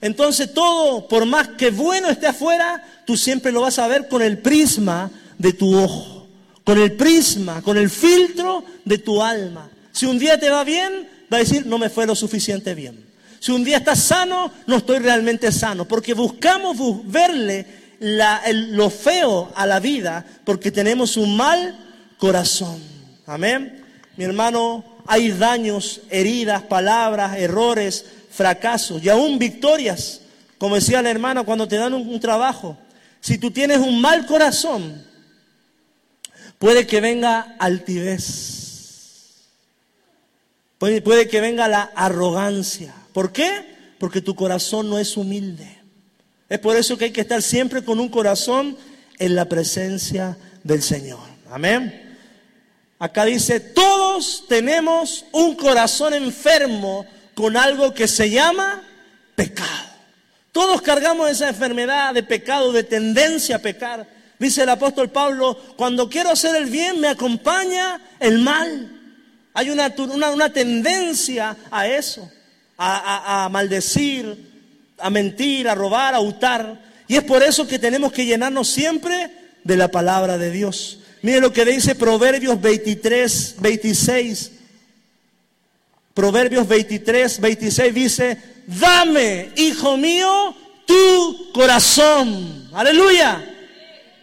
Entonces 0.00 0.54
todo, 0.54 1.06
por 1.06 1.26
más 1.26 1.48
que 1.48 1.70
bueno 1.70 2.08
esté 2.08 2.26
afuera, 2.26 2.82
tú 3.04 3.16
siempre 3.16 3.52
lo 3.52 3.60
vas 3.60 3.78
a 3.78 3.88
ver 3.88 4.08
con 4.08 4.22
el 4.22 4.38
prisma 4.38 5.10
de 5.38 5.52
tu 5.52 5.76
ojo, 5.76 6.28
con 6.64 6.78
el 6.78 6.92
prisma, 6.92 7.62
con 7.62 7.76
el 7.76 7.90
filtro 7.90 8.64
de 8.84 8.98
tu 8.98 9.22
alma. 9.22 9.70
Si 9.92 10.06
un 10.06 10.18
día 10.18 10.38
te 10.38 10.50
va 10.50 10.64
bien, 10.64 11.08
va 11.30 11.36
a 11.36 11.40
decir, 11.40 11.66
no 11.66 11.78
me 11.78 11.90
fue 11.90 12.06
lo 12.06 12.14
suficiente 12.14 12.74
bien. 12.74 13.11
Si 13.42 13.50
un 13.50 13.64
día 13.64 13.78
estás 13.78 13.98
sano, 13.98 14.52
no 14.68 14.76
estoy 14.76 15.00
realmente 15.00 15.50
sano, 15.50 15.84
porque 15.84 16.14
buscamos 16.14 16.76
verle 17.10 17.66
lo 17.98 18.88
feo 18.88 19.50
a 19.56 19.66
la 19.66 19.80
vida, 19.80 20.24
porque 20.44 20.70
tenemos 20.70 21.16
un 21.16 21.36
mal 21.36 21.76
corazón. 22.18 22.80
Amén. 23.26 23.84
Mi 24.16 24.22
hermano, 24.22 24.84
hay 25.08 25.32
daños, 25.32 26.02
heridas, 26.08 26.62
palabras, 26.62 27.36
errores, 27.36 28.04
fracasos 28.30 29.02
y 29.02 29.08
aún 29.08 29.40
victorias. 29.40 30.20
Como 30.56 30.76
decía 30.76 31.02
la 31.02 31.10
hermana 31.10 31.42
cuando 31.42 31.66
te 31.66 31.78
dan 31.78 31.94
un 31.94 32.20
trabajo. 32.20 32.78
Si 33.20 33.38
tú 33.38 33.50
tienes 33.50 33.78
un 33.78 34.00
mal 34.00 34.24
corazón, 34.24 35.04
puede 36.60 36.86
que 36.86 37.00
venga 37.00 37.56
altivez. 37.58 39.32
Puede, 40.78 41.02
puede 41.02 41.26
que 41.26 41.40
venga 41.40 41.66
la 41.66 41.90
arrogancia. 41.96 43.01
¿Por 43.12 43.32
qué? 43.32 43.94
Porque 43.98 44.20
tu 44.20 44.34
corazón 44.34 44.88
no 44.88 44.98
es 44.98 45.16
humilde. 45.16 45.78
Es 46.48 46.58
por 46.58 46.76
eso 46.76 46.98
que 46.98 47.06
hay 47.06 47.10
que 47.12 47.20
estar 47.22 47.42
siempre 47.42 47.84
con 47.84 48.00
un 48.00 48.08
corazón 48.08 48.76
en 49.18 49.34
la 49.34 49.46
presencia 49.48 50.36
del 50.64 50.82
Señor. 50.82 51.20
Amén. 51.50 52.18
Acá 52.98 53.24
dice, 53.24 53.60
todos 53.60 54.44
tenemos 54.48 55.24
un 55.32 55.56
corazón 55.56 56.14
enfermo 56.14 57.06
con 57.34 57.56
algo 57.56 57.94
que 57.94 58.06
se 58.06 58.30
llama 58.30 58.82
pecado. 59.34 59.90
Todos 60.52 60.82
cargamos 60.82 61.30
esa 61.30 61.48
enfermedad 61.48 62.14
de 62.14 62.22
pecado, 62.22 62.72
de 62.72 62.84
tendencia 62.84 63.56
a 63.56 63.60
pecar. 63.60 64.06
Dice 64.38 64.62
el 64.62 64.68
apóstol 64.68 65.10
Pablo, 65.10 65.56
cuando 65.76 66.08
quiero 66.08 66.30
hacer 66.30 66.54
el 66.56 66.66
bien 66.66 67.00
me 67.00 67.08
acompaña 67.08 68.00
el 68.20 68.38
mal. 68.38 69.00
Hay 69.54 69.70
una, 69.70 69.92
una 70.30 70.52
tendencia 70.52 71.56
a 71.70 71.86
eso 71.86 72.30
a, 72.84 73.48
maldecir, 73.48 74.36
a 74.98 75.10
mentir, 75.10 75.68
a 75.68 75.74
robar, 75.74 76.14
a 76.14 76.20
hurtar. 76.20 76.82
Y 77.06 77.16
es 77.16 77.24
por 77.24 77.42
eso 77.42 77.66
que 77.66 77.78
tenemos 77.78 78.12
que 78.12 78.26
llenarnos 78.26 78.68
siempre 78.68 79.30
de 79.62 79.76
la 79.76 79.88
palabra 79.88 80.38
de 80.38 80.50
Dios. 80.50 80.98
Mire 81.22 81.40
lo 81.40 81.52
que 81.52 81.64
dice 81.64 81.94
Proverbios 81.94 82.60
23, 82.60 83.56
26. 83.60 84.52
Proverbios 86.14 86.66
23, 86.68 87.40
26 87.40 87.94
dice, 87.94 88.38
dame, 88.66 89.50
hijo 89.56 89.96
mío, 89.96 90.54
tu 90.84 91.52
corazón. 91.52 92.68
Aleluya. 92.72 93.48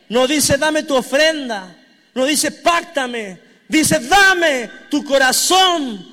No 0.10 0.28
dice, 0.28 0.58
dame 0.58 0.84
tu 0.84 0.96
ofrenda. 0.96 1.75
No 2.13 2.25
dice, 2.25 2.51
páctame. 2.51 3.39
Dice, 3.68 4.00
dame 4.00 4.70
tu 4.89 5.04
corazón. 5.04 6.06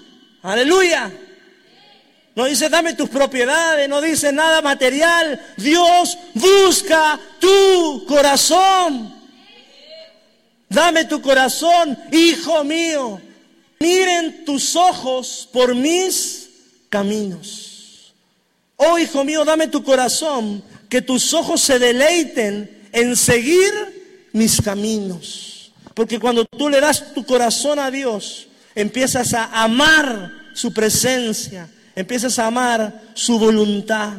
Aleluya. 0.43 1.11
No 2.37 2.45
dice, 2.45 2.69
dame 2.69 2.93
tus 2.93 3.09
propiedades, 3.09 3.89
no 3.89 4.03
dice 4.03 4.31
nada 4.31 4.61
material. 4.61 5.41
Dios 5.57 6.19
busca 6.35 7.19
tu 7.41 8.05
corazón. 8.07 9.15
Dame 10.69 11.07
tu 11.07 11.23
corazón, 11.23 11.99
hijo 12.13 12.63
mío. 12.63 13.19
Miren 13.81 14.45
tus 14.45 14.77
ojos 14.77 15.49
por 15.51 15.75
mis 15.75 16.51
caminos. 16.91 18.13
Oh, 18.77 18.99
hijo 18.99 19.25
mío, 19.25 19.43
dame 19.47 19.69
tu 19.69 19.83
corazón, 19.83 20.63
que 20.91 21.01
tus 21.01 21.33
ojos 21.33 21.63
se 21.63 21.79
deleiten 21.79 22.87
en 22.93 23.17
seguir 23.17 24.29
mis 24.33 24.61
caminos. 24.61 25.73
Porque 25.95 26.21
cuando 26.21 26.45
tú 26.45 26.69
le 26.69 26.83
das 26.83 27.15
tu 27.15 27.25
corazón 27.25 27.79
a 27.79 27.91
Dios, 27.91 28.49
empiezas 28.75 29.33
a 29.33 29.63
amar 29.63 30.31
su 30.53 30.75
presencia 30.75 31.71
empiezas 31.97 32.39
a 32.39 32.47
amar 32.47 33.03
su 33.15 33.41
voluntad. 33.41 34.13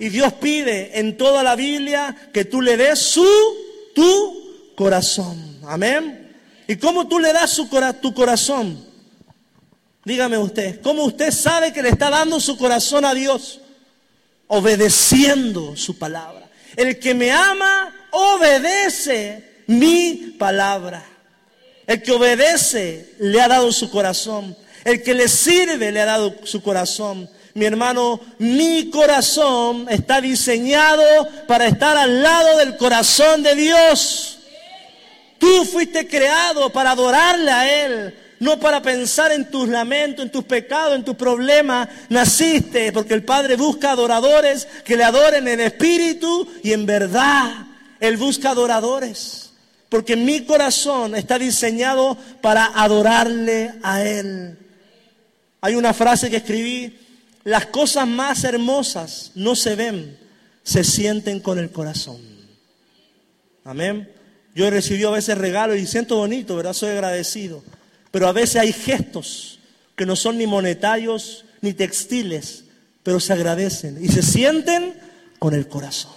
Y 0.00 0.08
Dios 0.08 0.32
pide 0.34 0.98
en 0.98 1.16
toda 1.16 1.44
la 1.44 1.54
Biblia 1.54 2.16
que 2.32 2.44
tú 2.44 2.60
le 2.60 2.76
des 2.76 2.98
su, 2.98 3.26
tu 3.94 4.74
corazón. 4.74 5.60
Amén. 5.66 6.34
¿Y 6.66 6.76
cómo 6.76 7.06
tú 7.06 7.18
le 7.18 7.32
das 7.32 7.50
su, 7.50 7.68
tu 8.00 8.14
corazón? 8.14 8.84
Dígame 10.04 10.38
usted, 10.38 10.80
¿cómo 10.80 11.04
usted 11.04 11.30
sabe 11.30 11.72
que 11.72 11.82
le 11.82 11.90
está 11.90 12.08
dando 12.08 12.40
su 12.40 12.56
corazón 12.56 13.04
a 13.04 13.14
Dios? 13.14 13.60
Obedeciendo 14.46 15.76
su 15.76 15.98
palabra. 15.98 16.48
El 16.76 16.98
que 16.98 17.14
me 17.14 17.30
ama, 17.30 17.94
obedece 18.10 19.64
mi 19.66 20.34
palabra. 20.38 21.04
El 21.86 22.02
que 22.02 22.12
obedece, 22.12 23.14
le 23.18 23.40
ha 23.40 23.48
dado 23.48 23.72
su 23.72 23.90
corazón. 23.90 24.56
El 24.88 25.02
que 25.02 25.12
le 25.12 25.28
sirve 25.28 25.92
le 25.92 26.00
ha 26.00 26.06
dado 26.06 26.34
su 26.44 26.62
corazón. 26.62 27.28
Mi 27.52 27.66
hermano, 27.66 28.18
mi 28.38 28.88
corazón 28.88 29.86
está 29.90 30.18
diseñado 30.18 31.04
para 31.46 31.66
estar 31.66 31.94
al 31.94 32.22
lado 32.22 32.56
del 32.56 32.74
corazón 32.78 33.42
de 33.42 33.54
Dios. 33.54 34.38
Tú 35.38 35.66
fuiste 35.66 36.08
creado 36.08 36.70
para 36.70 36.92
adorarle 36.92 37.50
a 37.50 37.84
Él, 37.84 38.18
no 38.40 38.58
para 38.58 38.80
pensar 38.80 39.30
en 39.30 39.50
tus 39.50 39.68
lamentos, 39.68 40.24
en 40.24 40.32
tus 40.32 40.44
pecados, 40.44 40.96
en 40.96 41.04
tus 41.04 41.16
problemas. 41.16 41.86
Naciste 42.08 42.90
porque 42.90 43.12
el 43.12 43.24
Padre 43.24 43.56
busca 43.56 43.90
adoradores 43.90 44.66
que 44.86 44.96
le 44.96 45.04
adoren 45.04 45.48
en 45.48 45.60
espíritu 45.60 46.48
y 46.62 46.72
en 46.72 46.86
verdad. 46.86 47.66
Él 48.00 48.16
busca 48.16 48.52
adoradores 48.52 49.50
porque 49.90 50.16
mi 50.16 50.46
corazón 50.46 51.14
está 51.14 51.38
diseñado 51.38 52.16
para 52.40 52.72
adorarle 52.74 53.74
a 53.82 54.02
Él. 54.02 54.56
Hay 55.60 55.74
una 55.74 55.92
frase 55.92 56.30
que 56.30 56.36
escribí, 56.36 56.96
las 57.44 57.66
cosas 57.66 58.06
más 58.06 58.44
hermosas 58.44 59.32
no 59.34 59.56
se 59.56 59.74
ven, 59.74 60.18
se 60.62 60.84
sienten 60.84 61.40
con 61.40 61.58
el 61.58 61.70
corazón. 61.70 62.20
Amén. 63.64 64.10
Yo 64.54 64.66
he 64.66 64.70
recibido 64.70 65.10
a 65.10 65.14
veces 65.14 65.38
regalos 65.38 65.78
y 65.78 65.86
siento 65.86 66.16
bonito, 66.16 66.56
¿verdad? 66.56 66.72
Soy 66.72 66.90
agradecido. 66.90 67.62
Pero 68.10 68.28
a 68.28 68.32
veces 68.32 68.56
hay 68.56 68.72
gestos 68.72 69.58
que 69.96 70.06
no 70.06 70.16
son 70.16 70.38
ni 70.38 70.46
monetarios 70.46 71.44
ni 71.60 71.72
textiles, 71.72 72.64
pero 73.02 73.20
se 73.20 73.32
agradecen 73.32 73.98
y 74.02 74.08
se 74.08 74.22
sienten 74.22 74.94
con 75.38 75.54
el 75.54 75.68
corazón. 75.68 76.12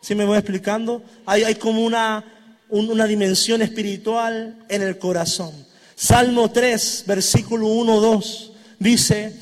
¿Sí 0.00 0.14
me 0.14 0.24
voy 0.24 0.38
explicando? 0.38 1.02
Hay, 1.26 1.56
como 1.56 1.82
una, 1.82 2.24
una 2.68 3.06
dimensión 3.06 3.60
espiritual 3.62 4.64
en 4.68 4.82
el 4.82 4.98
corazón. 4.98 5.65
Salmo 5.96 6.50
3, 6.50 7.04
versículo 7.06 7.68
1, 7.68 8.00
2, 8.00 8.52
dice, 8.78 9.34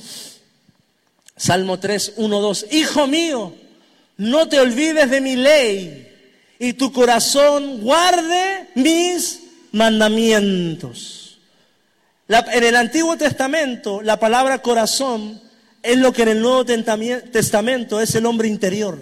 Salmo 1.36 1.80
3, 1.80 2.14
1, 2.16 2.40
2, 2.40 2.66
Hijo 2.70 3.08
mío, 3.08 3.52
no 4.16 4.48
te 4.48 4.60
olvides 4.60 5.10
de 5.10 5.20
mi 5.20 5.34
ley 5.34 6.08
y 6.60 6.74
tu 6.74 6.92
corazón 6.92 7.80
guarde 7.80 8.68
mis 8.76 9.40
mandamientos. 9.72 11.40
en 12.28 12.64
el 12.64 12.76
Antiguo 12.76 13.16
Testamento, 13.16 14.00
la 14.00 14.20
palabra 14.20 14.62
corazón 14.62 15.42
es 15.82 15.98
lo 15.98 16.12
que 16.12 16.22
en 16.22 16.28
el 16.28 16.40
Nuevo 16.40 16.64
Testamento 16.64 18.00
es 18.00 18.14
el 18.14 18.26
hombre 18.26 18.46
interior. 18.46 18.96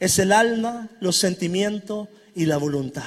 Es 0.00 0.18
el 0.18 0.32
alma, 0.32 0.88
los 1.00 1.16
sentimientos 1.16 2.08
y 2.34 2.46
la 2.46 2.56
voluntad. 2.56 3.04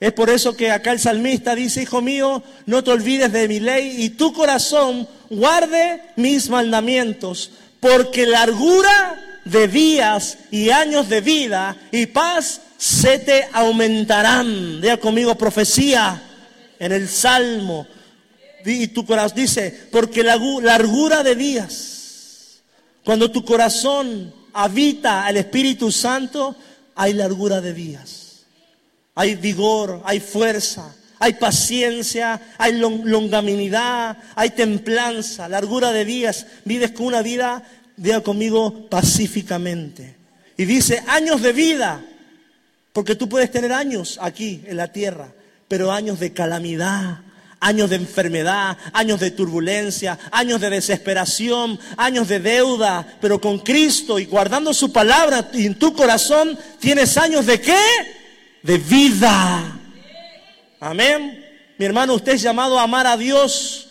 Es 0.00 0.12
por 0.12 0.30
eso 0.30 0.56
que 0.56 0.70
acá 0.70 0.92
el 0.92 1.00
salmista 1.00 1.54
dice, 1.54 1.82
hijo 1.82 2.00
mío, 2.00 2.42
no 2.66 2.84
te 2.84 2.92
olvides 2.92 3.32
de 3.32 3.48
mi 3.48 3.58
ley 3.58 4.04
y 4.04 4.10
tu 4.10 4.32
corazón 4.32 5.08
guarde 5.28 6.02
mis 6.14 6.48
mandamientos, 6.48 7.50
porque 7.80 8.24
largura 8.26 9.40
de 9.44 9.66
días 9.66 10.38
y 10.52 10.70
años 10.70 11.08
de 11.08 11.20
vida 11.20 11.76
y 11.90 12.06
paz 12.06 12.60
se 12.76 13.18
te 13.18 13.48
aumentarán. 13.52 14.80
Diga 14.80 14.98
conmigo 14.98 15.36
profecía 15.36 16.22
en 16.78 16.92
el 16.92 17.08
Salmo. 17.08 17.86
Y 18.64 18.88
tu 18.88 19.04
corazón 19.04 19.36
dice, 19.36 19.88
porque 19.90 20.22
la 20.22 20.36
largura 20.62 21.24
de 21.24 21.34
días, 21.34 22.60
cuando 23.04 23.32
tu 23.32 23.44
corazón 23.44 24.32
habita 24.52 25.26
al 25.26 25.38
Espíritu 25.38 25.90
Santo, 25.90 26.54
hay 26.94 27.14
largura 27.14 27.60
de 27.60 27.72
días 27.72 28.27
hay 29.18 29.34
vigor, 29.34 30.00
hay 30.04 30.20
fuerza, 30.20 30.94
hay 31.18 31.32
paciencia, 31.32 32.40
hay 32.56 32.74
longaminidad, 32.74 34.16
hay 34.36 34.50
templanza, 34.50 35.48
largura 35.48 35.90
de 35.90 36.04
días. 36.04 36.46
Vives 36.64 36.92
con 36.92 37.06
una 37.06 37.20
vida, 37.20 37.64
diga 37.96 38.20
conmigo, 38.20 38.88
pacíficamente. 38.88 40.14
Y 40.56 40.66
dice, 40.66 41.02
años 41.08 41.42
de 41.42 41.52
vida, 41.52 42.00
porque 42.92 43.16
tú 43.16 43.28
puedes 43.28 43.50
tener 43.50 43.72
años 43.72 44.20
aquí 44.22 44.62
en 44.64 44.76
la 44.76 44.92
tierra, 44.92 45.32
pero 45.66 45.90
años 45.90 46.20
de 46.20 46.32
calamidad, 46.32 47.18
años 47.58 47.90
de 47.90 47.96
enfermedad, 47.96 48.78
años 48.92 49.18
de 49.18 49.32
turbulencia, 49.32 50.16
años 50.30 50.60
de 50.60 50.70
desesperación, 50.70 51.76
años 51.96 52.28
de 52.28 52.38
deuda, 52.38 53.18
pero 53.20 53.40
con 53.40 53.58
Cristo 53.58 54.20
y 54.20 54.26
guardando 54.26 54.72
su 54.72 54.92
palabra 54.92 55.50
en 55.54 55.76
tu 55.76 55.92
corazón 55.92 56.56
tienes 56.78 57.18
años 57.18 57.46
de 57.46 57.60
qué? 57.60 58.17
De 58.62 58.78
vida. 58.78 59.78
Amén. 60.80 61.44
Mi 61.78 61.84
hermano, 61.84 62.14
usted 62.14 62.32
es 62.32 62.42
llamado 62.42 62.78
a 62.78 62.82
amar 62.82 63.06
a 63.06 63.16
Dios 63.16 63.88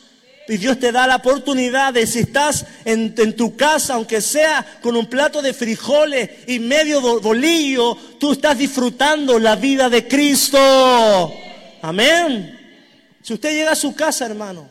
y 0.48 0.58
Dios 0.58 0.80
te 0.80 0.92
da 0.92 1.08
la 1.08 1.18
oportunidad 1.18 1.94
de 1.94 2.08
si 2.08 2.20
estás 2.20 2.66
en, 2.86 3.14
tu 3.36 3.58
casa, 3.58 3.96
aunque 3.96 4.22
sea 4.22 4.80
con 4.82 4.96
un 4.96 5.08
plato 5.08 5.42
de 5.42 5.54
frijoles 5.54 6.30
y 6.48 6.60
medio 6.60 7.20
bolillo, 7.20 7.96
tú 8.20 8.32
estás 8.32 8.58
disfrutando 8.58 9.40
la 9.40 9.58
vida 9.58 9.90
de 9.90 10.08
Cristo. 10.08 11.34
Amén. 11.82 12.58
Si 13.22 13.34
usted 13.34 13.52
llega 13.52 13.72
a 13.72 13.76
su 13.76 13.94
casa, 13.94 14.26
hermano, 14.26 14.70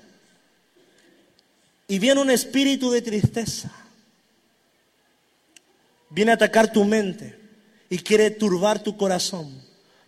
y 1.89 1.99
viene 1.99 2.23
un 2.23 2.31
espíritu 2.31 2.91
de 2.91 3.03
tristeza, 3.03 3.71
viene 6.09 6.31
a 6.31 6.35
atacar 6.35 6.73
tu 6.73 6.85
mente 6.85 7.39
y 7.91 7.99
quiere 7.99 8.31
turbar 8.31 8.83
tu 8.83 8.97
corazón 8.97 9.66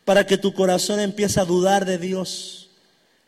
para 0.09 0.25
que 0.25 0.39
tu 0.39 0.55
corazón 0.55 1.01
empiece 1.01 1.39
a 1.39 1.45
dudar 1.45 1.85
de 1.85 1.99
Dios, 1.99 2.71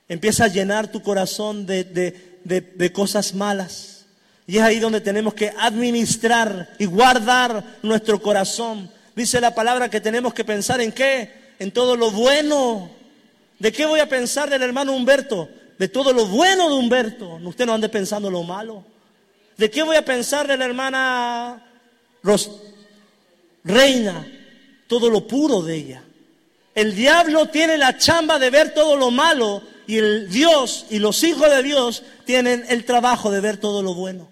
empieza 0.09 0.45
a 0.45 0.49
llenar 0.49 0.91
tu 0.91 1.03
corazón 1.03 1.67
de, 1.67 1.85
de 1.85 2.31
de, 2.43 2.91
cosas 2.91 3.35
malas. 3.35 4.07
Y 4.47 4.57
es 4.57 4.63
ahí 4.63 4.79
donde 4.79 5.03
tenemos 5.03 5.35
que 5.35 5.53
administrar 5.59 6.71
y 6.79 6.87
guardar 6.87 7.79
nuestro 7.83 8.23
corazón. 8.23 8.91
Dice 9.15 9.43
la 9.43 9.55
palabra 9.55 9.91
que 9.91 10.01
tenemos 10.01 10.33
que 10.33 10.43
pensar 10.43 10.81
en 10.81 10.91
qué? 10.91 11.53
En 11.59 11.71
todo 11.71 11.97
lo 11.97 12.11
bueno. 12.13 12.91
¿De 13.59 13.71
qué 13.73 13.85
voy 13.85 14.01
a 14.01 14.09
pensar 14.09 14.49
del 14.49 14.63
hermano 14.63 14.95
Humberto? 14.95 15.51
De 15.79 15.87
todo 15.87 16.15
lo 16.15 16.25
bueno 16.25 16.71
de 16.71 16.77
Humberto. 16.77 17.39
Usted 17.45 17.67
no 17.67 17.75
ande 17.75 17.91
pensando 17.91 18.31
lo 18.31 18.43
malo. 18.43 18.87
¿De 19.59 19.71
qué 19.71 19.83
voy 19.83 19.97
a 19.97 20.05
pensar 20.07 20.49
de 20.49 20.57
la 20.57 20.65
hermana 20.65 21.63
Reina? 23.65 24.27
Todo 24.87 25.11
lo 25.11 25.27
puro 25.27 25.61
de 25.61 25.77
ella. 25.77 26.03
El 26.81 26.95
diablo 26.95 27.51
tiene 27.51 27.77
la 27.77 27.99
chamba 27.99 28.39
de 28.39 28.49
ver 28.49 28.73
todo 28.73 28.97
lo 28.97 29.11
malo 29.11 29.63
y 29.87 29.99
el 29.99 30.31
Dios 30.31 30.87
y 30.89 30.99
los 30.99 31.23
hijos 31.25 31.51
de 31.51 31.63
Dios 31.63 32.03
tienen 32.25 32.65
el 32.71 32.87
trabajo 32.87 33.31
de 33.31 33.41
ver 33.41 33.59
todo 33.59 33.83
lo 33.83 33.93
bueno. 33.93 34.29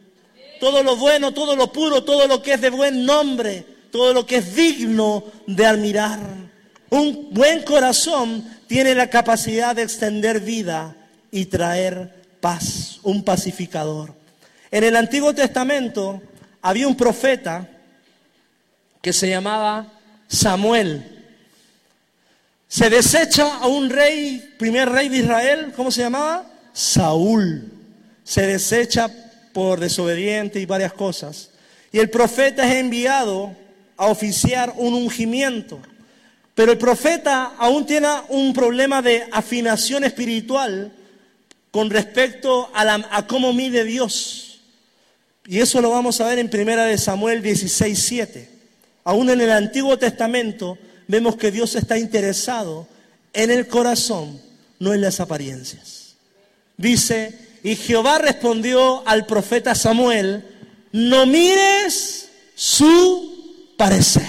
Todo 0.58 0.82
lo 0.82 0.96
bueno, 0.96 1.34
todo 1.34 1.56
lo 1.56 1.70
puro, 1.70 2.04
todo 2.04 2.26
lo 2.26 2.40
que 2.40 2.54
es 2.54 2.62
de 2.62 2.70
buen 2.70 3.04
nombre, 3.04 3.66
todo 3.92 4.14
lo 4.14 4.24
que 4.24 4.36
es 4.36 4.54
digno 4.54 5.24
de 5.46 5.66
admirar. 5.66 6.20
Un 6.88 7.28
buen 7.32 7.64
corazón 7.64 8.42
tiene 8.66 8.94
la 8.94 9.10
capacidad 9.10 9.76
de 9.76 9.82
extender 9.82 10.40
vida 10.40 10.96
y 11.30 11.44
traer 11.44 12.24
paz, 12.40 12.98
un 13.02 13.24
pacificador. 13.24 14.14
En 14.70 14.84
el 14.84 14.96
Antiguo 14.96 15.34
Testamento 15.34 16.22
había 16.62 16.88
un 16.88 16.96
profeta 16.96 17.68
que 19.02 19.12
se 19.12 19.28
llamaba 19.28 19.92
Samuel. 20.28 21.17
Se 22.68 22.90
desecha 22.90 23.56
a 23.56 23.66
un 23.66 23.88
rey, 23.88 24.54
primer 24.58 24.90
rey 24.90 25.08
de 25.08 25.18
Israel, 25.18 25.72
¿cómo 25.74 25.90
se 25.90 26.02
llamaba? 26.02 26.46
Saúl. 26.74 27.72
Se 28.22 28.46
desecha 28.46 29.10
por 29.54 29.80
desobediente 29.80 30.60
y 30.60 30.66
varias 30.66 30.92
cosas. 30.92 31.50
Y 31.90 31.98
el 31.98 32.10
profeta 32.10 32.66
es 32.66 32.76
enviado 32.76 33.56
a 33.96 34.06
oficiar 34.06 34.74
un 34.76 34.92
ungimiento. 34.92 35.80
Pero 36.54 36.72
el 36.72 36.78
profeta 36.78 37.54
aún 37.58 37.86
tiene 37.86 38.08
un 38.28 38.52
problema 38.52 39.00
de 39.00 39.26
afinación 39.32 40.04
espiritual 40.04 40.92
con 41.70 41.88
respecto 41.88 42.70
a, 42.74 43.26
cómo 43.26 43.54
mide 43.54 43.84
Dios. 43.84 44.60
Y 45.46 45.60
eso 45.60 45.80
lo 45.80 45.90
vamos 45.90 46.20
a 46.20 46.26
ver 46.26 46.38
en 46.38 46.50
primera 46.50 46.84
de 46.84 46.98
Samuel 46.98 47.40
16, 47.40 47.98
7. 47.98 48.50
Aún 49.04 49.30
en 49.30 49.40
el 49.40 49.50
Antiguo 49.50 49.98
Testamento 49.98 50.76
vemos 51.08 51.36
que 51.36 51.50
Dios 51.50 51.74
está 51.74 51.98
interesado 51.98 52.86
en 53.32 53.50
el 53.50 53.66
corazón, 53.66 54.40
no 54.78 54.94
en 54.94 55.00
las 55.00 55.18
apariencias. 55.18 56.14
Dice, 56.76 57.58
y 57.64 57.74
Jehová 57.74 58.18
respondió 58.18 59.06
al 59.08 59.26
profeta 59.26 59.74
Samuel, 59.74 60.44
no 60.92 61.26
mires 61.26 62.28
su 62.54 63.74
parecer. 63.76 64.26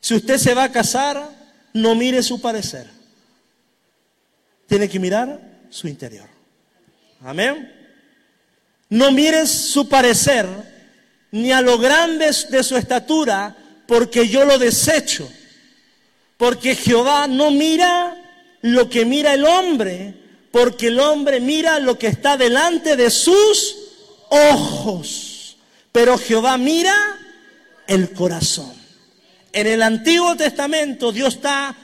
Si 0.00 0.14
usted 0.14 0.38
se 0.38 0.54
va 0.54 0.64
a 0.64 0.72
casar, 0.72 1.30
no 1.74 1.94
mire 1.94 2.22
su 2.22 2.40
parecer. 2.40 2.86
Tiene 4.66 4.88
que 4.88 4.98
mirar 4.98 5.40
su 5.68 5.88
interior. 5.88 6.28
Amén. 7.22 7.70
No 8.88 9.10
mires 9.12 9.50
su 9.50 9.88
parecer, 9.88 10.46
ni 11.30 11.52
a 11.52 11.60
lo 11.60 11.78
grande 11.78 12.30
de 12.50 12.62
su 12.62 12.76
estatura, 12.76 13.56
porque 13.86 14.28
yo 14.28 14.44
lo 14.44 14.58
desecho. 14.58 15.30
Porque 16.40 16.74
Jehová 16.74 17.26
no 17.26 17.50
mira 17.50 18.16
lo 18.62 18.88
que 18.88 19.04
mira 19.04 19.34
el 19.34 19.44
hombre, 19.44 20.14
porque 20.50 20.86
el 20.86 20.98
hombre 20.98 21.38
mira 21.38 21.78
lo 21.80 21.98
que 21.98 22.06
está 22.06 22.38
delante 22.38 22.96
de 22.96 23.10
sus 23.10 23.76
ojos. 24.30 25.58
Pero 25.92 26.16
Jehová 26.16 26.56
mira 26.56 26.96
el 27.86 28.12
corazón. 28.12 28.72
En 29.52 29.66
el 29.66 29.82
Antiguo 29.82 30.34
Testamento 30.34 31.12
Dios 31.12 31.34
está 31.34 31.76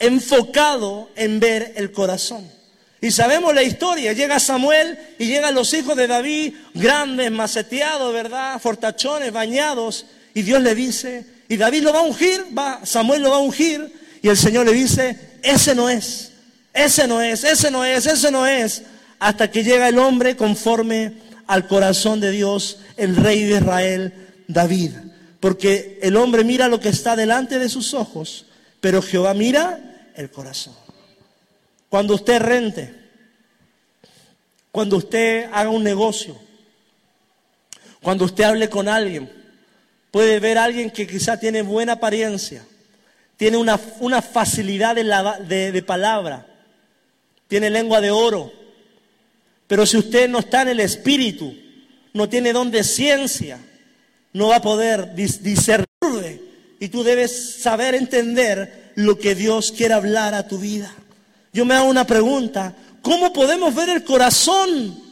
enfocado 0.00 1.10
en 1.14 1.38
ver 1.38 1.74
el 1.76 1.92
corazón. 1.92 2.50
Y 3.00 3.12
sabemos 3.12 3.54
la 3.54 3.62
historia, 3.62 4.14
llega 4.14 4.40
Samuel 4.40 4.98
y 5.16 5.26
llegan 5.26 5.54
los 5.54 5.72
hijos 5.74 5.96
de 5.96 6.08
David, 6.08 6.54
grandes, 6.74 7.30
maceteados, 7.30 8.12
¿verdad? 8.12 8.60
Fortachones, 8.60 9.32
bañados, 9.32 10.06
y 10.34 10.42
Dios 10.42 10.60
le 10.60 10.74
dice, 10.74 11.35
y 11.48 11.56
David 11.56 11.82
lo 11.82 11.92
va 11.92 12.00
a 12.00 12.02
ungir, 12.02 12.46
va, 12.56 12.84
Samuel 12.84 13.22
lo 13.22 13.30
va 13.30 13.36
a 13.36 13.40
ungir 13.40 13.92
y 14.22 14.28
el 14.28 14.36
Señor 14.36 14.66
le 14.66 14.72
dice, 14.72 15.38
ese 15.42 15.74
no 15.74 15.88
es, 15.88 16.32
ese 16.72 17.06
no 17.06 17.20
es, 17.20 17.44
ese 17.44 17.70
no 17.70 17.84
es, 17.84 18.06
ese 18.06 18.30
no 18.30 18.46
es, 18.46 18.82
hasta 19.18 19.50
que 19.50 19.62
llega 19.62 19.88
el 19.88 19.98
hombre 19.98 20.36
conforme 20.36 21.14
al 21.46 21.68
corazón 21.68 22.20
de 22.20 22.30
Dios, 22.30 22.78
el 22.96 23.16
rey 23.16 23.44
de 23.44 23.58
Israel, 23.58 24.12
David. 24.48 24.92
Porque 25.40 25.98
el 26.02 26.16
hombre 26.16 26.44
mira 26.44 26.68
lo 26.68 26.80
que 26.80 26.88
está 26.88 27.14
delante 27.14 27.58
de 27.58 27.68
sus 27.68 27.94
ojos, 27.94 28.46
pero 28.80 29.00
Jehová 29.00 29.34
mira 29.34 30.10
el 30.16 30.30
corazón. 30.30 30.74
Cuando 31.88 32.14
usted 32.14 32.40
rente, 32.40 32.94
cuando 34.72 34.96
usted 34.96 35.48
haga 35.52 35.70
un 35.70 35.84
negocio, 35.84 36.36
cuando 38.02 38.24
usted 38.24 38.44
hable 38.44 38.68
con 38.68 38.88
alguien, 38.88 39.30
Puede 40.10 40.40
ver 40.40 40.58
a 40.58 40.64
alguien 40.64 40.90
que 40.90 41.06
quizá 41.06 41.38
tiene 41.38 41.62
buena 41.62 41.92
apariencia, 41.92 42.64
tiene 43.36 43.56
una, 43.56 43.78
facilidad 44.22 44.94
de, 44.94 45.72
de 45.72 45.82
palabra, 45.82 46.46
tiene 47.48 47.70
lengua 47.70 48.00
de 48.00 48.10
oro, 48.10 48.52
pero 49.66 49.84
si 49.84 49.96
usted 49.98 50.28
no 50.28 50.38
está 50.38 50.62
en 50.62 50.68
el 50.68 50.80
espíritu, 50.80 51.54
no 52.12 52.28
tiene 52.28 52.52
don 52.52 52.70
de 52.70 52.84
ciencia, 52.84 53.58
no 54.32 54.48
va 54.48 54.56
a 54.56 54.62
poder 54.62 55.14
discernir. 55.14 55.86
Y 56.78 56.88
tú 56.88 57.02
debes 57.02 57.62
saber 57.62 57.94
entender 57.94 58.92
lo 58.96 59.18
que 59.18 59.34
Dios 59.34 59.72
quiere 59.72 59.94
hablar 59.94 60.34
a 60.34 60.46
tu 60.46 60.58
vida. 60.58 60.94
Yo 61.52 61.64
me 61.64 61.74
hago 61.74 61.88
una 61.88 62.06
pregunta, 62.06 62.74
¿cómo 63.02 63.32
podemos 63.32 63.74
ver 63.74 63.88
el 63.88 64.04
corazón? 64.04 65.02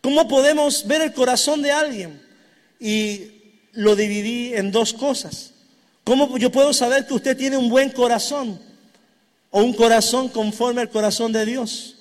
¿Cómo 0.00 0.28
podemos 0.28 0.86
ver 0.86 1.02
el 1.02 1.12
corazón 1.12 1.62
de 1.62 1.72
alguien? 1.72 2.22
Y 2.78 3.37
lo 3.78 3.94
dividí 3.94 4.54
en 4.54 4.72
dos 4.72 4.92
cosas. 4.92 5.52
¿Cómo 6.02 6.36
yo 6.36 6.50
puedo 6.50 6.72
saber 6.72 7.06
que 7.06 7.14
usted 7.14 7.36
tiene 7.36 7.56
un 7.56 7.68
buen 7.68 7.90
corazón 7.90 8.58
o 9.50 9.62
un 9.62 9.72
corazón 9.72 10.28
conforme 10.30 10.80
al 10.80 10.90
corazón 10.90 11.32
de 11.32 11.46
Dios? 11.46 11.94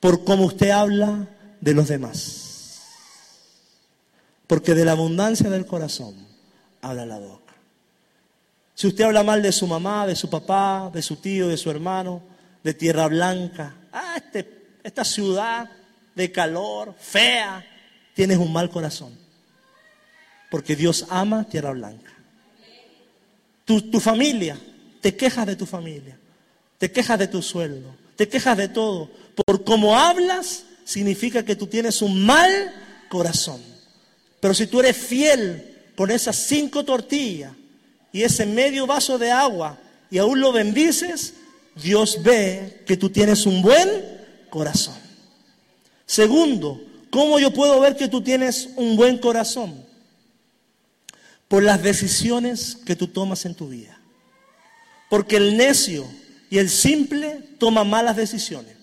Por 0.00 0.24
cómo 0.24 0.46
usted 0.46 0.70
habla 0.70 1.28
de 1.60 1.74
los 1.74 1.88
demás. 1.88 2.80
Porque 4.46 4.74
de 4.74 4.86
la 4.86 4.92
abundancia 4.92 5.50
del 5.50 5.66
corazón 5.66 6.14
habla 6.80 7.04
la 7.04 7.18
boca. 7.18 7.52
Si 8.74 8.86
usted 8.86 9.04
habla 9.04 9.22
mal 9.22 9.42
de 9.42 9.52
su 9.52 9.66
mamá, 9.66 10.06
de 10.06 10.16
su 10.16 10.30
papá, 10.30 10.90
de 10.90 11.02
su 11.02 11.16
tío, 11.16 11.48
de 11.48 11.58
su 11.58 11.70
hermano, 11.70 12.22
de 12.64 12.72
Tierra 12.72 13.08
Blanca, 13.08 13.74
ah, 13.92 14.14
este, 14.16 14.78
esta 14.82 15.04
ciudad 15.04 15.68
de 16.14 16.32
calor, 16.32 16.94
fea, 16.98 17.62
tienes 18.14 18.38
un 18.38 18.50
mal 18.54 18.70
corazón. 18.70 19.25
Porque 20.50 20.76
Dios 20.76 21.06
ama 21.08 21.48
tierra 21.48 21.72
blanca. 21.72 22.12
Tu, 23.64 23.98
familia, 23.98 24.56
te 25.00 25.16
quejas 25.16 25.44
de 25.46 25.56
tu 25.56 25.66
familia, 25.66 26.16
te 26.78 26.92
quejas 26.92 27.18
de 27.18 27.26
tu 27.26 27.42
sueldo, 27.42 27.96
te 28.14 28.28
quejas 28.28 28.56
de 28.56 28.68
todo. 28.68 29.10
Por 29.44 29.64
cómo 29.64 29.98
hablas, 29.98 30.64
significa 30.84 31.44
que 31.44 31.56
tú 31.56 31.66
tienes 31.66 32.00
un 32.00 32.24
mal 32.24 32.72
corazón. 33.08 33.60
Pero 34.38 34.54
si 34.54 34.68
tú 34.68 34.78
eres 34.78 34.96
fiel 34.96 35.74
con 35.96 36.12
esas 36.12 36.36
cinco 36.36 36.84
tortillas 36.84 37.52
y 38.12 38.22
ese 38.22 38.46
medio 38.46 38.86
vaso 38.86 39.18
de 39.18 39.32
agua 39.32 39.78
y 40.12 40.18
aún 40.18 40.40
lo 40.40 40.52
bendices, 40.52 41.34
Dios 41.74 42.22
ve 42.22 42.84
que 42.86 42.96
tú 42.96 43.10
tienes 43.10 43.46
un 43.46 43.62
buen 43.62 43.88
corazón. 44.48 44.94
Segundo, 46.06 46.80
¿cómo 47.10 47.40
yo 47.40 47.52
puedo 47.52 47.80
ver 47.80 47.96
que 47.96 48.06
tú 48.06 48.22
tienes 48.22 48.70
un 48.76 48.96
buen 48.96 49.18
corazón? 49.18 49.85
Por 51.48 51.62
las 51.62 51.82
decisiones 51.82 52.76
que 52.84 52.96
tú 52.96 53.08
tomas 53.08 53.44
en 53.44 53.54
tu 53.54 53.68
vida. 53.68 53.98
Porque 55.08 55.36
el 55.36 55.56
necio 55.56 56.06
y 56.50 56.58
el 56.58 56.68
simple 56.70 57.40
toma 57.58 57.84
malas 57.84 58.16
decisiones. 58.16 58.76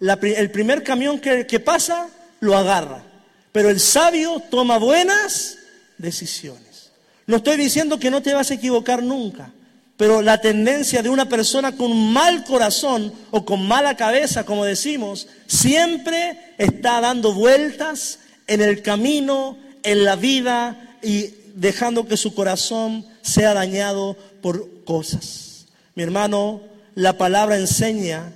el 0.00 0.50
primer 0.50 0.82
camión 0.82 1.18
que, 1.18 1.46
que 1.46 1.60
pasa 1.60 2.08
lo 2.40 2.56
agarra, 2.56 3.04
pero 3.52 3.70
el 3.70 3.78
sabio 3.80 4.40
toma 4.50 4.78
buenas 4.78 5.58
decisiones. 5.98 6.90
No 7.26 7.36
estoy 7.36 7.56
diciendo 7.56 7.98
que 7.98 8.10
no 8.10 8.20
te 8.20 8.34
vas 8.34 8.50
a 8.50 8.54
equivocar 8.54 9.02
nunca, 9.02 9.52
pero 9.96 10.22
la 10.22 10.40
tendencia 10.40 11.02
de 11.02 11.08
una 11.08 11.28
persona 11.28 11.76
con 11.76 12.12
mal 12.12 12.44
corazón 12.44 13.12
o 13.30 13.44
con 13.44 13.66
mala 13.66 13.96
cabeza, 13.96 14.44
como 14.44 14.64
decimos, 14.64 15.28
siempre 15.46 16.54
está 16.58 17.00
dando 17.00 17.32
vueltas 17.32 18.18
en 18.48 18.60
el 18.60 18.82
camino, 18.82 19.56
en 19.84 20.04
la 20.04 20.16
vida 20.16 20.91
y 21.02 21.34
dejando 21.54 22.06
que 22.06 22.16
su 22.16 22.34
corazón 22.34 23.06
sea 23.22 23.54
dañado 23.54 24.16
por 24.40 24.84
cosas. 24.84 25.66
Mi 25.94 26.02
hermano, 26.02 26.60
la 26.94 27.18
palabra 27.18 27.56
enseña 27.56 28.32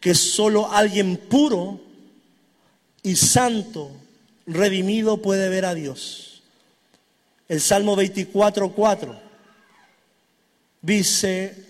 que 0.00 0.14
solo 0.14 0.72
alguien 0.72 1.16
puro 1.16 1.80
y 3.02 3.16
santo, 3.16 3.90
redimido, 4.46 5.22
puede 5.22 5.48
ver 5.48 5.64
a 5.64 5.74
Dios. 5.74 6.42
El 7.48 7.60
Salmo 7.60 7.96
24, 7.96 8.72
4 8.72 9.20
dice, 10.82 11.66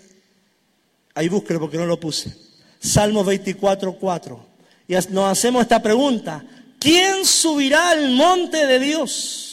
ahí 1.15 1.29
búsquelo 1.29 1.61
porque 1.61 1.79
no 1.79 1.87
lo 1.87 1.99
puse, 1.99 2.37
Salmo 2.79 3.25
24, 3.25 3.95
4. 3.95 4.47
Y 4.89 4.95
nos 5.11 5.31
hacemos 5.31 5.63
esta 5.63 5.83
pregunta, 5.83 6.45
¿quién 6.79 7.25
subirá 7.25 7.91
al 7.91 8.11
monte 8.11 8.67
de 8.67 8.79
Dios? 8.79 9.50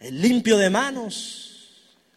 El 0.00 0.20
limpio 0.20 0.58
de 0.58 0.70
manos. 0.70 1.46